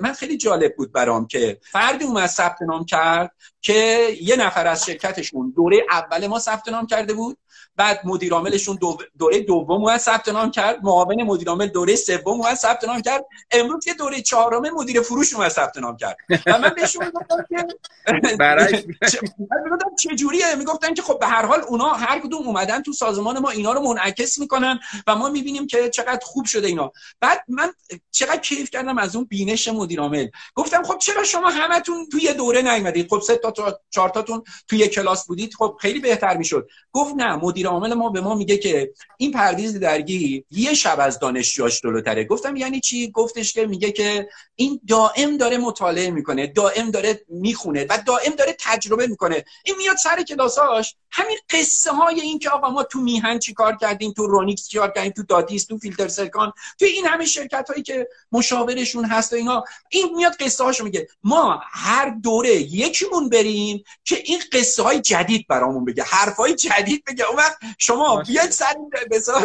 [0.00, 4.84] من خیلی جالب بود برام که فردی اومد ثبت نام کرد که یه نفر از
[4.84, 7.38] شرکتشون دوره اول ما ثبت نام کرده بود.
[7.76, 8.98] بعد مدیر عاملشون دو...
[9.18, 10.78] دوره دوم اومد ثبت نام کرد.
[10.82, 13.24] معاون مدیر عامل دوره سوم اومد ثبت نام کرد.
[13.50, 16.16] امروز یه دوره چهارم مدیر فروش اومد ثبت نام کرد.
[16.46, 17.66] و من بهشون گفتم که
[20.02, 23.50] چه جوریه؟ می‌گفتن که خب به هر حال اونا هر کدوم اومدن تو سازمان ما
[23.50, 26.92] اینا رو منعکس می‌کنن و ما می‌بینیم که چقدر خوب شده اینا.
[27.20, 27.72] بعد من
[28.10, 30.28] چقدر کیف کردم از اون بینش مدیر عامل.
[30.54, 33.52] گفتم خب چرا شما همتون توی دوره نیومدید؟ خب سه تا
[33.90, 36.68] چهار تاتون توی کلاس بودید؟ خب خیلی بهتر می‌شد.
[36.92, 41.18] گفت نه مدیر عامل ما به ما میگه که این پرویز درگی یه شب از
[41.18, 42.24] دانشجوهاش جلوتره.
[42.24, 47.86] گفتم یعنی چی؟ گفتش که میگه که این دائم داره مطالعه می‌کنه دائم داره می‌خونه
[47.90, 49.44] و دائم داره تجربه می‌کنه.
[49.64, 53.76] این میاد سر کلاساش همین قصه های این که آقا ما تو میهن چی کار
[53.76, 57.68] کردیم؟ تو رونیکس چی کار کردیم؟ تو دادیس تو فیلتر سرکان تو این همه شرکت
[57.70, 59.64] هایی که مشاورشون هست و اینا.
[59.90, 61.08] این میاد قصه هاشو میگه.
[61.22, 67.04] ما هر دوره یکیمون بریم که این قصه های جدید برامون بگه حرف های جدید
[67.04, 67.24] بگه.
[67.28, 68.74] اون وقت شما بیاید سر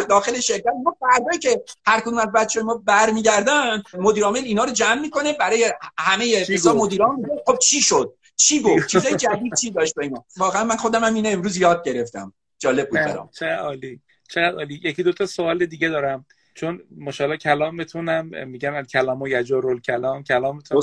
[0.08, 0.66] داخل شرکت.
[0.84, 5.32] ما فردا که هر کدوم از بچه ما برمیگردن مدیر عامل اینا رو جمع می‌کنه
[5.32, 10.76] برای همه مدیران خب چی شد؟ چی گفت؟ چیزای جدید چی داشت اینا؟ واقعا من
[10.76, 12.32] خودم هم اینو امروز یاد گرفتم.
[12.58, 13.30] جالب بود برام.
[13.38, 14.00] چه عالی.
[14.28, 14.80] چه عالی.
[14.84, 16.26] یکی دو تا سوال دیگه دارم.
[16.54, 20.22] چون مشالله کلامتونم میگن کلام و یجر کلام.
[20.22, 20.82] کلامتون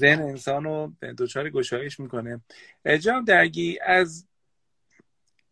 [0.00, 2.40] ذهن انسان رو دوچار گشایش می‌کنه.
[3.00, 4.26] جام درگی از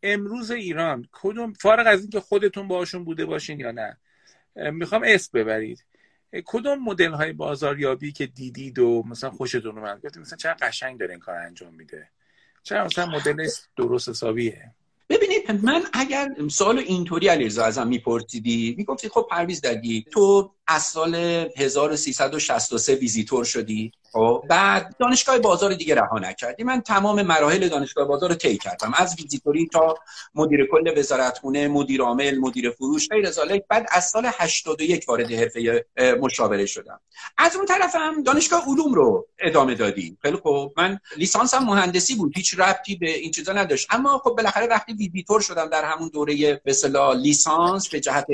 [0.03, 3.97] امروز ایران کدوم فارغ از اینکه خودتون باشون بوده باشین یا نه
[4.57, 5.85] می‌خوام اسم ببرید.
[6.45, 11.11] کدوم مدل های بازاریابی که دیدید و مثلا خوشتون اومد؟ گفتید مثلا چقدر قشنگ داره
[11.11, 12.09] این کار انجام میده؟
[12.63, 14.71] چرا مثلا مدل درست حسابیه؟
[15.09, 21.15] ببینید من اگر سوال اینطوری علیرضا ازم میپرسیدی می‌گفتی خب پرویز درگی تو از سال
[21.57, 23.93] 1363 ویزیتور شدی.
[24.13, 24.45] خب.
[24.49, 28.93] بعد دانشگاه بازار دیگه رها نکردی من تمام مراحل دانشگاه بازار رو طی کردم.
[28.97, 29.95] از ویزیتوری تا
[30.35, 35.85] مدیر کل وزارتخونه مدیر عامل مدیر فروش غیر ذالک بعد از سال 81 وارد حرفه
[36.21, 37.01] مشاوره شدم.
[37.39, 42.33] از اون طرفم دانشگاه علوم رو ادامه دادی خیلی خب من لیسانسم مهندسی بود.
[42.37, 43.87] هیچ ربطی به این چیزا نداشت.
[43.91, 46.73] اما خب بالاخره وقتی ویزیتور شدم در همون دوره به
[47.23, 48.27] لیسانس به جهت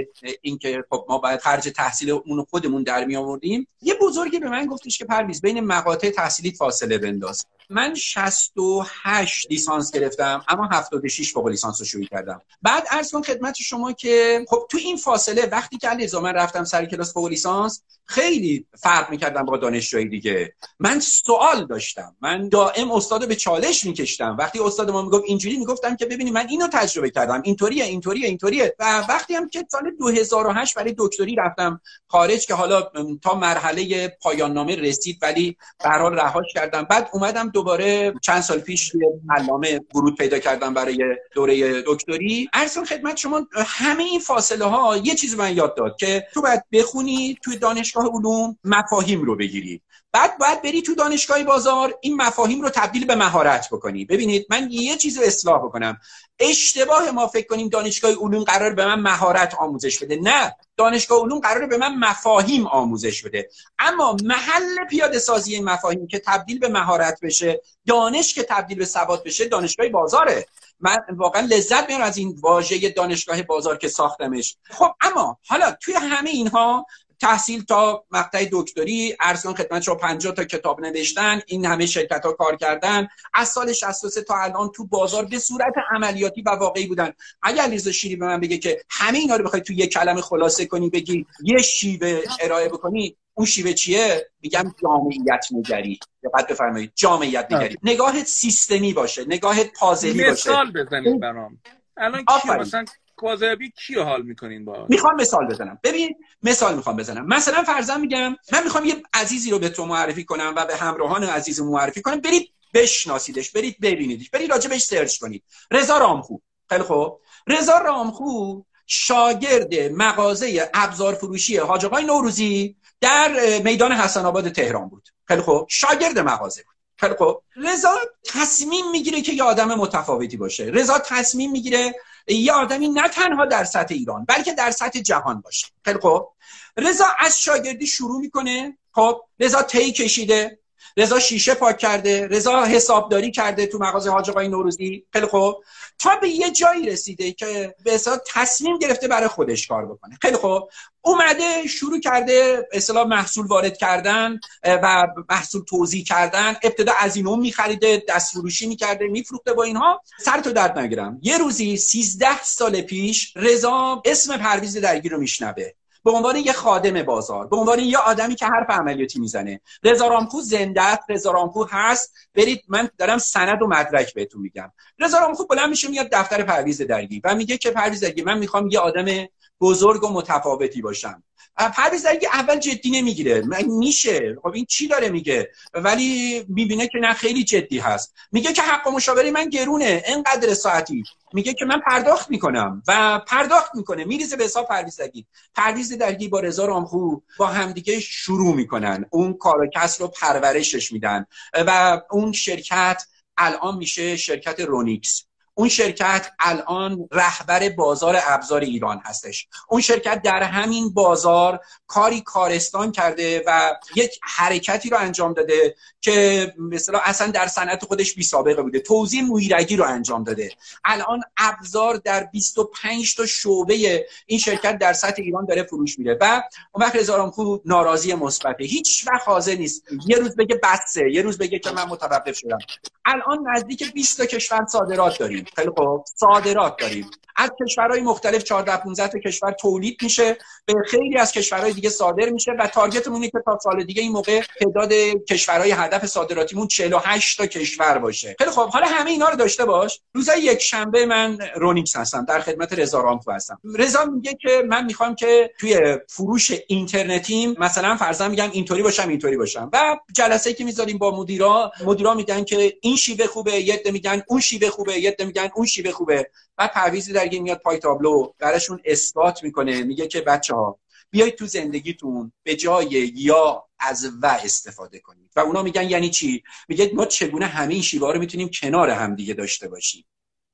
[0.43, 4.67] اینکه خب ما باید خرج تحصیل اون خودمون در می آوردیم یه بزرگی به من
[4.67, 7.47] گفتش که پرویز بین مقاطع تحصیلی فاصله بنداز.
[7.71, 12.41] من 68 لیسانس گرفتم اما 76 فوق لیسانس رو شروع کردم.
[12.63, 16.65] بعد عرض کن خدمت شما که خب تو این فاصله وقتی که علیرضا من رفتم
[16.65, 20.55] سر کلاس فوق لیسانس خیلی فرق می‌کردم با دانشجوی دیگه.
[20.79, 22.17] من سوال داشتم.
[22.21, 24.37] من دائم استاد به چالش میکشتم.
[24.39, 27.43] وقتی استاد ما می‌گفت اینجوری می‌گفتم که ببینید من اینو تجربه کردم.
[27.45, 28.75] اینطوریه اینطوریه اینطوریه.
[28.79, 32.91] و وقتی هم که سال 2008 برای دکتری رفتم خارج که حالا
[33.23, 36.83] تا مرحله پایان نامه رسید ولی به هر حال رهاش کردم.
[36.83, 38.93] بعد اومدم دوباره چند سال پیش
[39.37, 42.49] علامه ورود پیدا کردم برای دوره دکتری.
[42.53, 46.63] ارسال خدمت شما همه این فاصله ها یه چیز من یاد داد که تو باید
[46.73, 49.81] بخونی توی دانشگاه علوم مفاهیم رو بگیری.
[50.13, 54.05] بعد باید بری تو دانشگاه بازار این مفاهیم رو تبدیل به مهارت بکنی.
[54.05, 55.99] ببینید من یه چیز رو اصلاح بکنم.
[56.39, 60.17] اشتباه ما فکر کنیم دانشگاه علوم قرار به من مهارت آموزش بده.
[60.17, 63.49] نه دانشگاه علوم قرار به من مفاهیم آموزش بده.
[63.79, 68.85] اما محل پیاده سازی این مفاهیم که تبدیل به مهارت بشه دانش که تبدیل به
[68.85, 70.47] ثبات بشه دانشگاه بازاره.
[70.81, 74.57] من واقعا لذت میارم از این واژه دانشگاه بازار که ساختمش.
[74.71, 76.87] خب اما حالا توی همه اینها
[77.21, 82.33] تحصیل تا مقطع دکتری ارزان خدمت شما 50 تا کتاب نوشتن این همه شرکت ها
[82.33, 83.09] کار کردن.
[83.35, 87.13] از سال 63 تا الان تو بازار به صورت عملیاتی و واقعی بودن.
[87.43, 90.67] اگر لیزا شیری به من بگه که همه اینا رو بخوای تو یک کلمه خلاصه
[90.67, 95.99] کنی بگی یه شیوه ارائه بکنی اون شیوه چیه؟ میگم جامعیت نگری.
[96.25, 96.93] دقت بفرمایید.
[96.95, 97.77] جامعیت نگری.
[97.83, 100.31] نگاهت سیستمی باشه نگاهت پازلی باشه.
[100.31, 101.59] مثال بزنید برام.
[101.97, 102.85] الان کی مثلا
[103.25, 105.79] بازاریابی کی حال می‌کنین با می‌خوام مثال بزنم.
[105.85, 107.27] ببین مثال می‌خوام بزنم.
[107.27, 111.25] مثلا فرضاً میگم من می‌خوام یه عزیزی رو به تو معرفی کنم و به همراهان
[111.25, 112.21] عزیز معرفی کنم.
[112.21, 115.43] برید بشناسیدش برید ببینیدش برید راجبش سرچ کنید.
[115.71, 116.39] رضا رامخو.
[116.69, 117.21] خیلی خوب.
[117.47, 125.09] رضا رامخو شاگرد مغازه ابزار فروشی حاج نوروزی در میدان حسن آباد تهران بود.
[125.29, 125.67] خیلی خوب.
[125.69, 126.75] شاگرد مغازه بود.
[126.97, 127.43] خیلی خوب.
[127.57, 130.65] رضا تصمیم می‌گیره که یه آدم متفاوتی باشه.
[130.65, 131.95] رضا تصمیم می‌گیره
[132.27, 135.67] یه آدمی نه تنها در سطح ایران بلکه در سطح جهان باشه.
[135.85, 136.29] خیلی خب
[136.77, 138.79] رضا از شاگردی شروع می‌کنه.
[138.93, 140.59] خب رضا تی کشیده.
[140.97, 145.05] رضا شیشه پاک کرده رضا حسابداری کرده تو مغازه حاج آقای نوروزی.
[145.13, 145.65] خیلی خوب.
[145.99, 148.01] تا به یه جایی رسیده که به
[148.35, 150.19] تصمیم گرفته برای خودش کار بکنه.
[150.23, 150.71] خیلی خوب.
[151.01, 156.57] اومده شروع کرده اصلا محصول وارد کردن و محصول توضیح کردن.
[156.63, 160.03] ابتدا از این اون میخریده دست فروشی می‌کرده میفروخته با اینها.
[160.21, 161.19] سر تو درد نگیرم.
[161.23, 165.71] یه روزی 13 سال پیش رضا اسم پرویز درگیر رو میشنوه.
[166.05, 169.61] به عنوان یه خادم بازار به عنوان یه آدمی که حرف عملیاتی می‌زنه.
[169.83, 172.15] رضا زنده است رضا رامکو هست.
[172.35, 174.73] برید من دارم سند و مدرک بهتون میگم.
[174.99, 178.69] رضا رامکو بلند میشه میاد دفتر پرویز درگی و میگه که پرویز درگی من می‌خوام
[178.69, 179.27] یه آدم
[179.61, 181.23] بزرگ و متفاوتی باشم.
[181.57, 183.43] پرویز اول جدی نمی‌گیره.
[183.67, 184.37] میشه.
[184.43, 188.15] خب این چی داره میگه؟ ولی می‌بینه که نه خیلی جدی هست.
[188.33, 190.03] میگه که حق مشاوره من گرونه.
[190.07, 191.03] اینقدر ساعتی.
[191.33, 194.05] میگه که من پرداخت می‌کنم و پرداخت می‌کنه.
[194.05, 199.07] میریزه به حساب پرویزدگی پرویز درگی با رضا رامخو با همدیگه شروع می‌کنن.
[199.11, 201.27] اون کار کس رو پرورشش میدن.
[201.55, 203.03] و اون شرکت
[203.37, 205.25] الان میشه شرکت رونیکس.
[205.55, 209.49] اون شرکت الان رهبر بازار ابزار ایران هستش.
[209.69, 216.55] اون شرکت در همین بازار کاری کارستان کرده و یک حرکتی رو انجام داده که
[216.59, 218.81] مثلا اصلا در صنعت خودش بی سابقه بوده.
[218.81, 220.51] توزیع مویرگی رو انجام داده.
[220.85, 226.43] الان ابزار در 25 تا شعبه این شرکت در سطح ایران داره فروش میره و
[226.73, 227.33] اون وقت رضا
[227.65, 228.65] ناراضی مثبته.
[228.65, 229.85] هیچ وقت حاضر نیست.
[230.07, 232.59] یه روز بگه بسه یه روز بگه که من متوقف شدم.
[233.05, 235.44] الان نزدیک 20 تا کشور صادرات داریم.
[235.57, 236.05] داریم خیلی خوب.
[236.17, 240.37] صادرات داریم از کشورهای مختلف 14 15 تا کشور تولید میشه.
[240.67, 244.13] به خیلی از کشورهای دیگه صادر میشه و تارگتمون اینه که تا سال دیگه این
[244.13, 244.93] موقع تعداد
[245.29, 248.37] کشورهای هدف صادراتیمون 48 تا کشور باشه.
[248.39, 250.01] خیلی خب حالا همه اینا رو داشته باش.
[250.15, 252.25] روزای یک شنبه من رونیکس هستم.
[252.25, 253.59] در خدمت رضا رامکو هستم.
[253.79, 259.37] رضا میگه که من می‌خوام که توی فروش اینترنتیم مثلا فرضاً میگم اینطوری باشم اینطوری
[259.37, 259.71] باشم.
[259.73, 264.41] و جلسه که می‌ذاریم با مدیرا مدیرا میگن که این شیوه خوبه یه میگن اون
[264.41, 266.31] شیوه خوبه یه میگن اون شیوه خوبه.
[266.57, 270.79] بعد پرویزی درگیر میاد پای تابلو براشون اثبات می‌کنه میگه که بچه ها
[271.11, 275.31] بیایید تو زندگیتون به جای یا از و استفاده کنید.
[275.37, 279.15] و اونا میگن یعنی چی؟ میگه ما چگونه همه این شیوه رو می‌تونیم کنار هم
[279.15, 280.07] دیگه داشته باشیم.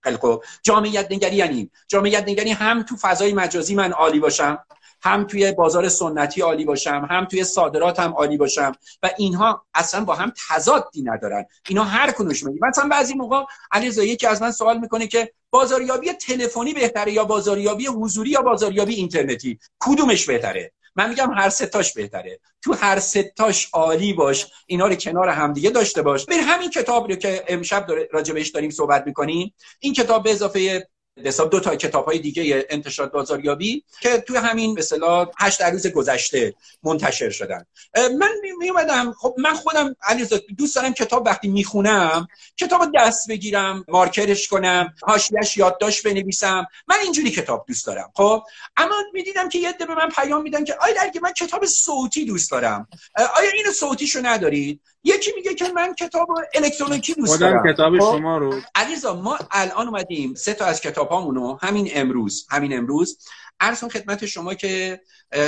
[0.03, 4.64] خیلی خب جامعیت نگری یعنی؟ جامعیت نگری هم تو فضای مجازی من عالی باشم؟
[5.03, 8.72] هم توی بازار سنتی عالی باشم هم توی صادرات هم عالی باشم
[9.03, 11.46] و اینها اصلا با هم تضادی ندارن.
[11.68, 16.12] اینا هر کنوش میگه مثلا بعضی موقع علیرضا یکی از من سوال می‌کنه که بازاریابی
[16.12, 22.40] تلفنی بهتره یا بازاریابی حضوری یا بازاریابی اینترنتی؟ کدومش بهتره؟ من میگم هر ستاش بهتره.
[22.62, 26.24] تو هر ستاش عالی باش اینا رو کنار همدیگه داشته باش.
[26.24, 29.55] ببین همین کتاب رو که امشب راجبش داریم صحبت می‌کنیم.
[29.80, 30.88] این کتاب به اضافه
[31.24, 36.54] حساب دو تا کتاب های دیگه انتشارات بازاریابی که توی همین مثلا هشت روز گذشته
[36.82, 37.64] منتشر شدن.
[37.96, 40.26] من می اومدم خب من خودم علی
[40.58, 46.66] دوست دارم کتاب وقتی می‌خونم کتاب دست بگیرم مارکرش کنم حاشیه‌اش یادداشت بنویسم.
[46.88, 48.42] من اینجوری کتاب دوست دارم خب؟
[48.76, 52.50] اما می‌دیدم که یه به من پیام میدن که آیا اگه من کتاب صوتی دوست
[52.50, 57.72] دارم آیا اینو صوتیشو ندارید؟ یکی میگه که من کتاب الکترونیکی دوست دارم.
[57.72, 62.78] کتاب خب، شما رو علیرضا ما الان اومدیم سه تا از کتابامونو همین امروز همین
[62.78, 63.18] امروز.
[63.61, 65.01] ارسون خدمت شما که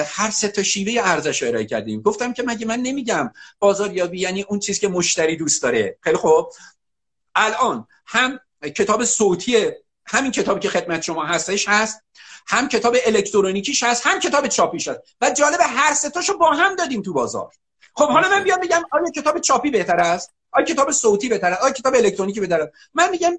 [0.07, 2.03] هر سه تا شیوه ارزش ارائه کردیم.
[2.03, 5.98] گفتم که مگه من نمیگم بازاریابی یعنی اون چیزی که مشتری دوست داره.
[6.00, 6.53] خیلی خوب.
[7.34, 9.70] الان هم کتاب صوتی
[10.07, 12.03] همین کتابی که خدمت شما هستش هست
[12.46, 15.00] هم کتاب الکترونیکیش هست هم کتاب چاپیش هست.
[15.20, 17.53] و جالب هر سه تاشو با هم دادیم تو بازار.
[17.95, 21.62] خب حالا من بیام بگم آیا کتاب چاپی بهتر است؟ آیا کتاب صوتی بهتر است؟
[21.62, 23.32] آیا کتاب الکترونیکی بهتر است؟ من میگم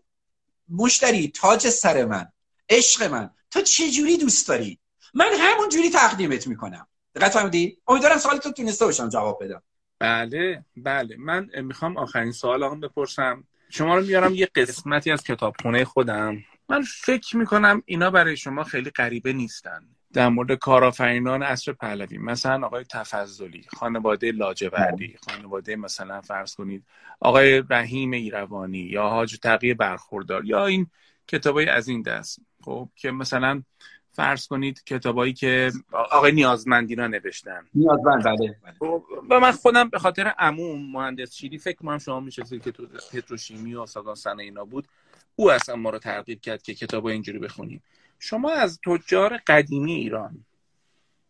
[0.69, 2.27] مشتری تاج سر من
[2.69, 4.79] عشق من تو چه جوری دوست داری؟
[5.13, 6.87] من همون جوری تقدیمت می‌کنم.
[7.15, 9.63] دقت فهمیدی امیدوارم سوالتو تونسته باشم جواب بدم.
[9.99, 11.15] بله بله.
[11.19, 13.43] من می‌خوام آخرین سوال هم بپرسم.
[13.69, 16.37] شما رو میارم یه قسمتی از کتابخونه خودم.
[16.69, 19.87] من فکر می‌کنم اینا برای شما خیلی غریبه نیستن.
[20.13, 26.83] در مورد کارآفرینان عصر پهلوی مثلا آقای تفضلی خانواده لاجوردی خانواده مثلا فرض کنید
[27.19, 30.87] آقای رحیم ایروانی یا حاج تقی برخوردار یا این
[31.27, 32.39] کتابای از این دست.
[32.61, 33.63] خب که مثلا
[34.11, 37.65] فرض کنید کتابایی که آقای نیازمندینا نوشتن.
[37.75, 38.73] نیازمند بله, بله.
[38.79, 42.87] خب، و من خودم به خاطر عموم مهندس شیری فکر کنم شما میشه که تو
[43.13, 44.87] پتروشیمی و سازان صنایع اینا بود
[45.35, 47.83] او اصلا ما رو ترغیب کرد که کتاب اینجوری بخونیم.
[48.23, 50.45] شما از تجار قدیمی ایران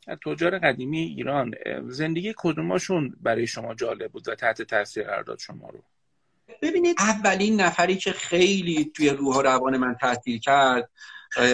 [0.07, 1.51] از تجار قدیمی ایران
[1.87, 5.83] زندگی کدوماشون برای شما جالب بود و تحت تاثیر قرار داد شما رو؟
[6.61, 10.89] ببینید اولین نفری که خیلی توی روح و روان من تاثیر کرد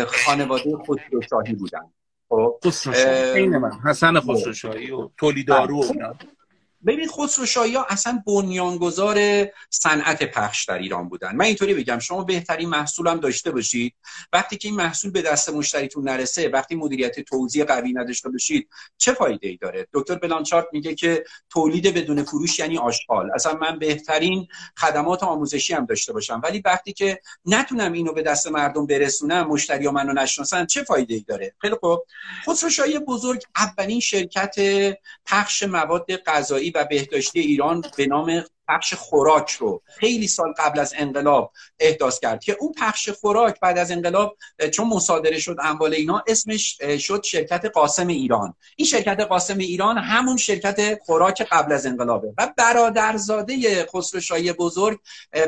[0.08, 1.92] خانواده خسروشاهی بودن.
[2.30, 2.60] خب؟
[3.62, 6.14] من حسن خسروشاهی و تولیدارو و
[6.88, 11.36] ببین خسروشاهی ها اصلا بنیانگذار صنعت پخش در ایران بودن.
[11.36, 13.94] من اینطوری بگم شما بهترین محصول هم داشته باشید.
[14.34, 19.14] وقتی که این محصول به دست مشتریتون نرسه وقتی مدیریت توزیع قوی نداشته باشید چه
[19.14, 23.32] فایده ای داره؟ دکتر بلانچارت میگه که تولید بدون فروش یعنی آشغال.
[23.36, 26.42] اصلا من بهترین خدمات آموزشی هم داشته باشم.
[26.44, 31.14] ولی وقتی که نتونم اینو به دست مردم برسونم مشتری ها منو نشناسن چه فایده
[31.14, 32.06] ای داره؟ خیلی خوب.
[32.48, 34.56] خسروشاهی بزرگ اولین شرکت
[35.26, 40.94] پخش مواد غذایی و بهداشتی ایران به نام پخش خوراک رو خیلی سال قبل از
[40.98, 44.38] انقلاب احداث کرد که اون پخش خوراک بعد از انقلاب
[44.74, 48.54] چون مصادره شد اموال اینا اسمش شد شرکت قاسم ایران.
[48.76, 55.00] این شرکت قاسم ایران همون شرکت خوراک قبل از انقلابه و برادرزاده خسروشاهی بزرگ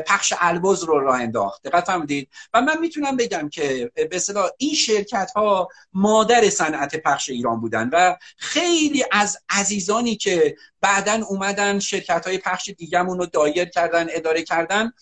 [0.06, 1.62] پخش البز رو راه انداخت.
[1.62, 7.30] دقت فهمیدید و من می‌تونم بگم که به اصطلاح این شرکت ها مادر صنعت پخش
[7.30, 13.64] ایران بودن و خیلی از عزیزانی که بعدا اومدن شرکت های پخش دیگه رو دایر
[13.64, 14.92] کردن اداره کردن.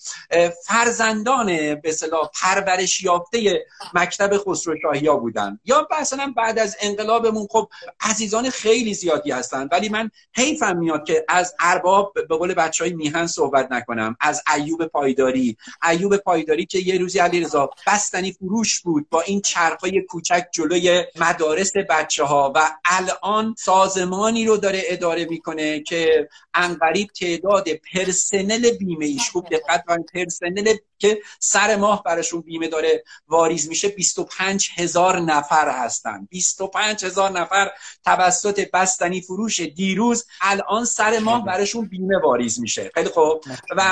[0.66, 5.60] فرزندان به اصطلاح پرورش یافته مکتب خسروشاهی ها بودن.
[5.64, 7.68] یا مثلا بعد از انقلابمون خب
[8.00, 9.68] عزیزان خیلی زیادی هستن.
[9.72, 14.16] ولی من حیفم میاد که از ارباب به قول بچه های میهن صحبت نکنم.
[14.20, 15.56] از ایوب پایداری.
[15.90, 21.72] ایوب پایداری که یه روزی علیرضا بستنی فروش بود با این چرخای کوچک جلوی مدارس
[21.76, 25.69] بچه ها و الان سازمانی رو داره اداره می‌کنه.
[25.78, 32.68] که انقریب تعداد پرسنل بیمه ایش خوب دقت کنید پرسنل که سر ماه براشون بیمه
[32.68, 36.28] داره واریز میشه 25 هزار نفر هستن.
[36.30, 37.70] 25 هزار نفر
[38.04, 42.90] توسط بستنی فروش دیروز الان سر ماه براشون بیمه واریز میشه.
[42.94, 43.44] خیلی خوب.
[43.76, 43.82] و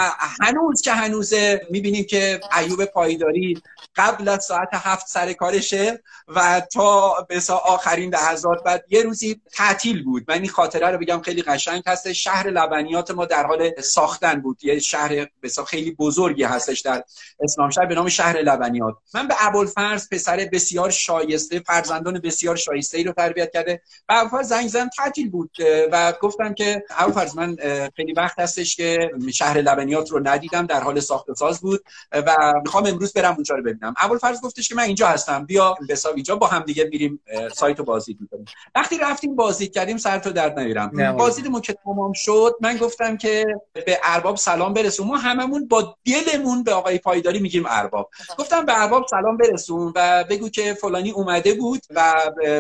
[0.41, 1.35] هنوز که هنوز
[1.71, 3.63] می‌بینیم که ایوب پایداری
[3.97, 10.05] قبل از ساعت هفت سر کارشه و تا به آخرین لحظات بعد یه روزی تعطیل
[10.05, 10.25] بود.
[10.29, 14.65] من این خاطره رو بگم خیلی قشنگ هست شهر لبنیات ما در حال ساختن بود.
[14.65, 16.98] یه شهر بسا خیلی بزرگی هستش در
[17.41, 18.95] اسلام شهر به نام شهر لبنیات.
[19.15, 23.81] من به ابوالفرز پسر بسیار شایسته فرزندان بسیار شایسته ای رو تربیت کرده.
[24.09, 25.51] و ابوالفرز زنگ زن تعطیل بود
[25.93, 27.57] و گفتم که ابوالفرز من
[27.97, 32.87] خیلی وقت هستش که شهر لبنیات رو ندیدم در حال ساخت ساز بود و می‌خوام
[32.87, 33.95] امروز برم اونجا رو ببینم.
[33.99, 37.21] ابوالفرز گفتش که من اینجا هستم بیا بسا اینجا با هم دیگه میریم
[37.55, 38.45] سایت رو بازدید می‌کنیم.
[38.75, 43.47] وقتی رفتیم بازدید کردیم سر تو درد نمیرم بازدیدمون که تمام شد من گفتم که
[43.73, 45.07] به ارباب سلام برسون.
[45.07, 48.11] ما هممون با دلمون به آقای پایداری میگیم ارباب.
[48.39, 52.15] گفتم به ارباب سلام برسون و بگو که فلانی اومده بود و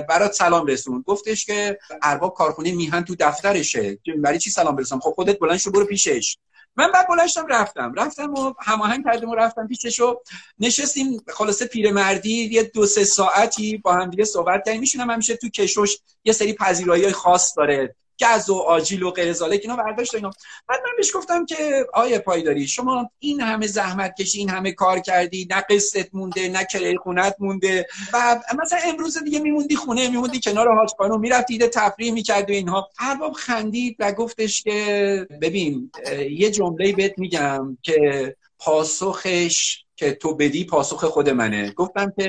[0.09, 1.05] برات سلام رسون.
[1.07, 3.99] گفتش که ارباب کارخونه میهن تو دفترشه.
[4.18, 6.37] برای چی سلام برسون خب خودت بلند شو برو پیشش.
[6.76, 7.95] من بعد بلنشتم رفتم.
[7.97, 10.20] رفتم و هماهنگ کردیم و رفتم پیشش و
[10.59, 14.81] نشستیم خلاصه پیرمردی یه دو سه ساعتی با هم دیگه صحبت کردیم.
[14.81, 17.95] میشونم همیشه تو کشوش یه سری پذیرایی خاص داره.
[18.21, 20.31] گز و آجیل و غیر زالک اینا برداشت اینا.
[20.69, 24.99] بعد من بهش گفتم که آیه پایداری شما این همه زحمت کشی این همه کار
[24.99, 30.41] کردی نه قصت مونده نه کرایه خونت مونده و مثلا امروز دیگه میموندی خونه میموندی
[30.41, 32.91] کنار حاج خانم می‌رفتی ایده تفریح می‌کردی اینها.
[33.01, 35.91] ارباب خندید و گفتش که ببین
[36.31, 41.71] یه جمله بهت میگم که پاسخش که تو بدی پاسخ خود منه.
[41.71, 42.29] گفتم که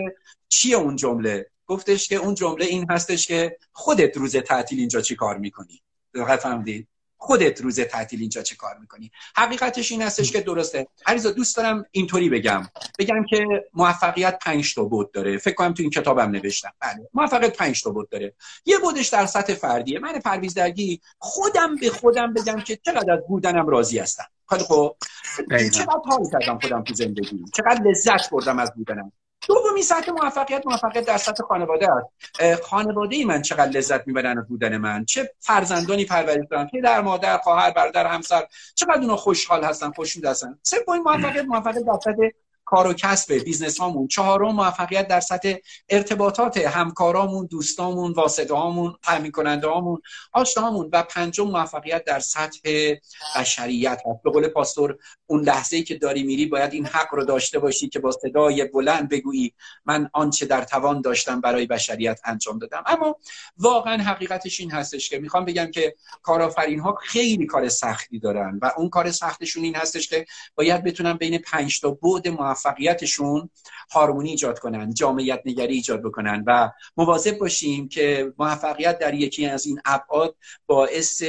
[0.50, 5.16] چیه اون جمله؟ گفتش که اون جمله این هستش که خودت روز تعطیل اینجا چی
[5.16, 5.82] کار می‌کنی؟
[6.16, 10.88] دقیق فهمدید خودت روز تعطیل اینجا چه کار می‌کنی؟ حقیقتش این هستش که درسته.
[11.06, 12.70] عریضا دوست دارم اینطوری بگم.
[13.00, 15.38] بگم که موفقیت پنج تا بود داره.
[15.38, 16.74] فکر کنم تو این کتابم نوشتم.
[16.80, 18.34] بله موفقیت پنج تا بود داره.
[18.66, 23.20] یه بودش در سطح فردیه من پرویز درگی خودم به خودم بگم که چقدر از
[23.28, 24.26] بودنم راضی هستم.
[24.50, 24.96] خیلی خب
[25.74, 29.12] چقدر حال کردم خودم تو زندگی چقدر لذت بردم از بودنم.
[29.50, 32.62] دومی سطح موفقیت موفقیت در سطح خانواده است.
[32.62, 37.38] خانواده‌ی من چقدر لذت می‌برن از بودن من؟ چه فرزندانی پرورش دارم که در مادر
[37.38, 42.28] خواهر برادر همسر؟ چقدر اونا خوشحال هستن خوشنود هستن؟ سومین موفقیت موفقیت در سطح
[42.70, 45.56] کار و کسب business هامون چهارم موفقیت در سطح
[45.90, 50.02] ارتباطات همکارامون دوستامون واسطه هامون تامین کننده هامون
[50.32, 52.96] آشناهامون و پنجم موفقیت در سطح
[53.40, 54.02] بشریت.
[54.08, 54.98] هست به قول پاستور
[55.28, 58.66] اون لحظه ای که داری میری باید این حق رو داشته باشی که با صدای
[58.66, 59.54] بلند بگویی
[59.86, 62.84] من آنچه در توان داشتم برای بشریت انجام دادم.
[62.86, 63.16] اما
[63.58, 68.72] واقعا حقیقتش این هستش که می‌خوام بگم که کارآفرین ها خیلی کار سختی دارن و
[68.78, 72.28] اون کار سختشون این هستش که باید بتونن بین پنج تا بعد
[72.66, 73.50] موفقیتشون
[73.92, 79.66] هارمونی ایجاد کنن جامعیت نگری ایجاد بکنن و مواظب باشیم که موفقیت در یکی از
[79.66, 80.36] این ابعاد
[80.68, 81.24] باعث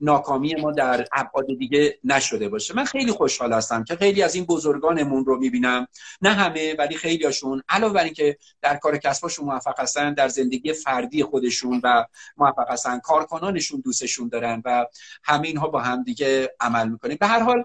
[0.00, 2.74] ناکامی ما در ابعاد دیگه نشده باشه.
[2.74, 5.86] من خیلی خوشحال هستم که خیلی از این بزرگانمون رو می‌بینم.
[6.22, 7.62] نه همه ولی خیلیاشون.
[7.68, 12.04] علاوه بر اینکه در کار کسبشون موفق هستن در زندگی فردی خودشون و
[12.36, 12.98] موفق هستن.
[12.98, 14.86] کارکنانشون دوستشون دارن و
[15.24, 17.16] همه اینها با هم دیگه عمل می‌کنیم.
[17.20, 17.64] به هر حال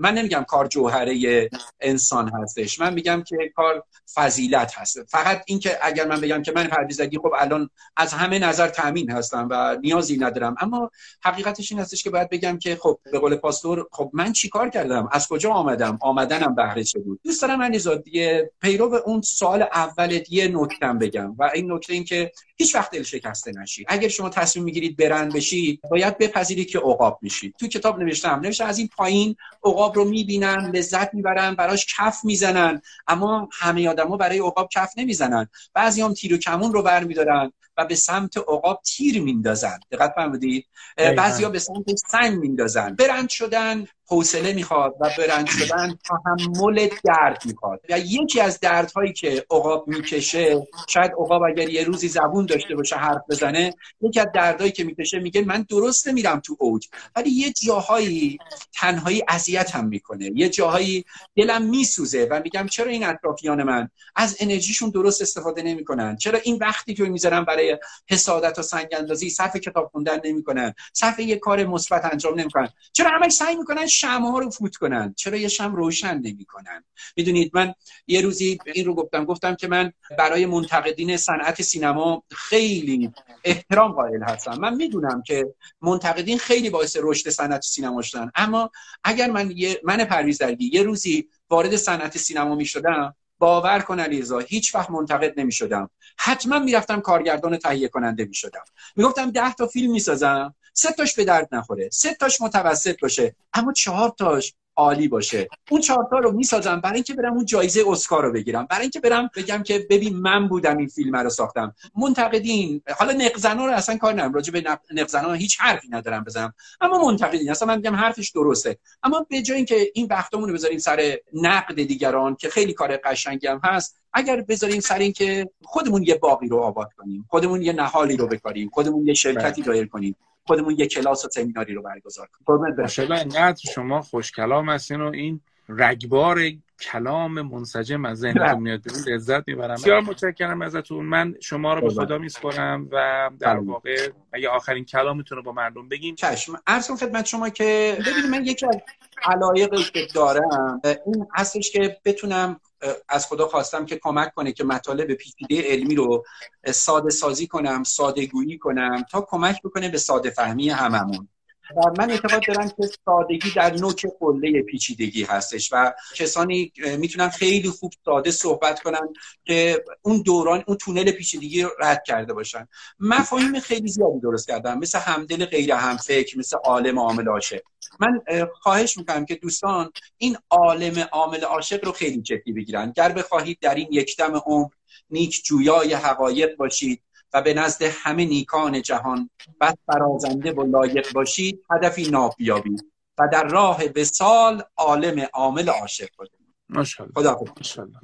[0.00, 2.80] من نمیگم کار جوهره انسان هستش.
[2.80, 5.02] من میگم که کار فضیلت هست.
[5.02, 9.48] فقط اینکه اگر من بگم که من پرویزگی خب الان از همه نظر تامین هستم
[9.50, 10.54] و نیازی ندارم.
[10.60, 10.90] اما
[11.24, 15.08] حقیقتش این هستش که باید بگم که خب به قول پاستور خب من چیکار کردم؟
[15.12, 17.62] از کجا آمدم؟ آمدنم بهره چه بود؟ دوست دارم
[18.04, 22.90] دیگه پیرو اون سوال اول یه نکتم بگم و این نکته این که هیچ وقت
[22.90, 27.54] دل شکسته نشید اگر شما تصمیم می‌گیرید برند بشید باید بپذیرید که عقاب میشید.
[27.60, 32.82] تو کتاب نوشتم نوشته از این پایین عقاب رو می‌بینن لذت می‌برن براش کف می‌زنن
[33.06, 35.48] اما همه آدما برای عقاب کف نمی‌زنن.
[35.74, 37.52] بعضی هم تیر و کمون رو برمیدارن.
[37.76, 40.66] و به سمت عقاب تیر میندازن دقت فرمودید؟
[40.96, 47.80] بعضیا به سمت سنگ میندازن برند شدن حوصله می‌خواد و برند شدن تحمل درد می‌خواد.
[47.90, 52.96] و یکی از دردهایی که عقاب می‌کشه شاید عقاب اگر یه روزی زبون داشته باشه
[52.96, 57.52] حرف بزنه یکی از دردهایی که می‌کشه میگه من درسته میرم تو اوج ولی یه
[57.52, 58.38] جاهایی
[58.74, 60.30] تنهایی اذیت هم می‌کنه.
[60.34, 61.04] یه جاهایی
[61.36, 66.58] دلم میسوزه و میگم چرا این اطرافیان من از انرژیشون درست استفاده نمی‌کنن؟ چرا این
[66.60, 67.61] وقتی که می‌ذارن برای
[68.10, 70.74] حسادت و سنگ اندازی صفحه کتاب خوندن نمی‌کنن.
[70.92, 72.68] صفحه یه کار مثبت انجام نمی‌کنن.
[72.92, 76.84] چرا همش سعی می‌کنن شمع ها رو فوت کنن؟ چرا یه شم روشن نمی‌کنن؟
[77.16, 77.74] می‌دونید من
[78.06, 79.24] یه روزی این رو گفتم.
[79.24, 83.12] گفتم که من برای منتقدین صنعت سینما خیلی
[83.44, 84.58] احترام قائل هستم.
[84.60, 88.30] من می‌دونم که منتقدین خیلی باعث رشد صنعت سینما شدن.
[88.34, 88.70] اما
[89.04, 94.00] اگر من یه من پرویز درگی یه روزی وارد صنعت سینما می شدم باور کن
[94.00, 98.64] علیرضا هیچ وقت منتقد نمی شدم حتما می‌رفتم کارگردان تهیه کننده می شدم
[98.96, 100.54] می‌گفتم ده تا فیلم می‌سازم.
[100.74, 101.88] سه تاش به درد نخوره.
[101.92, 103.36] سه تاش متوسط باشه.
[103.54, 105.48] اما چهار تاش عالی باشه.
[105.70, 108.66] اون چهارتا رو می‌سازم برای اینکه برم اون جایزه اسکار رو بگیرم.
[108.70, 111.74] برای اینکه برم بگم که ببین من بودم این فیلم رو ساختم.
[111.96, 112.82] منتقدین.
[112.98, 114.32] حالا نقزنا رو اصلا کار ندارم.
[114.32, 116.54] راجع به نقزنا هیچ حرفی ندارم بزنم.
[116.80, 117.50] اما منتقدین.
[117.50, 118.78] اصلا من میگم حرفش درسته.
[119.02, 123.46] اما به جای اینکه این وقتمون رو بذاریم سر نقد دیگران که خیلی کار قشنگی
[123.46, 128.16] هم هست اگر بذاریم سر اینکه خودمون یه باقی رو آباد کنیم خودمون یه نهالی
[128.16, 129.72] رو بکاریم خودمون یه شرکتی بله.
[129.72, 130.16] دایر کنیم.
[130.46, 132.74] خودمون یه کلاس و سمیناری رو برگزار کنیم.
[132.78, 136.40] ماشاءالله انقدر شما خوش کلام هستین و این رگبار
[136.80, 138.54] کلام منسجم از ذهنتون بله.
[138.54, 138.80] میاد.
[139.08, 139.74] لذت می‌برم.
[139.74, 141.04] بسیار متشکرم ازتون.
[141.04, 142.18] من شما رو به خدا.
[142.18, 143.66] میسپارم و در بله.
[143.66, 146.52] واقع اگه آخرین کلامتون رو با مردم بگیم چشم.
[146.66, 148.76] عرض خدمت شما که ببینید من یکی از
[149.22, 152.60] علایقی که دارم این هستش که بتونم
[153.08, 156.24] از خدا خواستم که کمک کنه که مطالب پیچیده علمی رو
[156.66, 161.28] ساده سازی کنم ساده گویی کنم تا کمک بکنه به ساده فهمی هممون.
[161.76, 167.68] و من اعتقاد دارم که سادگی در نوک قله پیچیدگی هستش و کسانی می‌تونن خیلی
[167.68, 169.08] خوب ساده صحبت کنن
[169.44, 172.68] که اون دوران اون تونل پیچیدگی رو رد کرده باشن.
[173.00, 177.60] مفاهیم خیلی زیادی درست کردم مثل همدل غیر همفکر مثل عالم عامل عاشق.
[178.00, 178.20] من
[178.60, 182.92] خواهش می‌کنم که دوستان این عالم عامل عاشق رو خیلی جدی بگیرن.
[182.96, 184.68] گر بخواهید در این یکدم عمر
[185.10, 187.02] نیک جویای حقایق باشید
[187.34, 189.30] و به نزد همه نیکان جهان
[189.60, 192.84] بد فرازنده و لایق باشید هدفی ناب بیابید
[193.18, 196.34] و در راه وسال عالم عامل عاشق باشید.
[196.68, 197.14] ماشاءالله.
[197.14, 197.38] خدا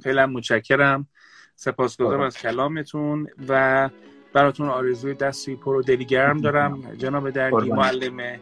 [0.03, 1.07] خیلی متشکرم.
[1.55, 3.89] سپاسگزارم از کلامتون و
[4.33, 6.95] براتون آرزوی دستی پر و دلی گرم دارم.
[6.95, 8.39] جناب درگی معلم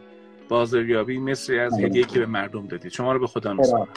[0.48, 2.92] بازاریابی مثل از هدیه که به مردم دادید.
[2.92, 3.88] شما رو به خدا میسپارم.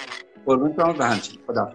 [0.46, 1.40] قربون شما و همچنین.
[1.48, 1.74] خدا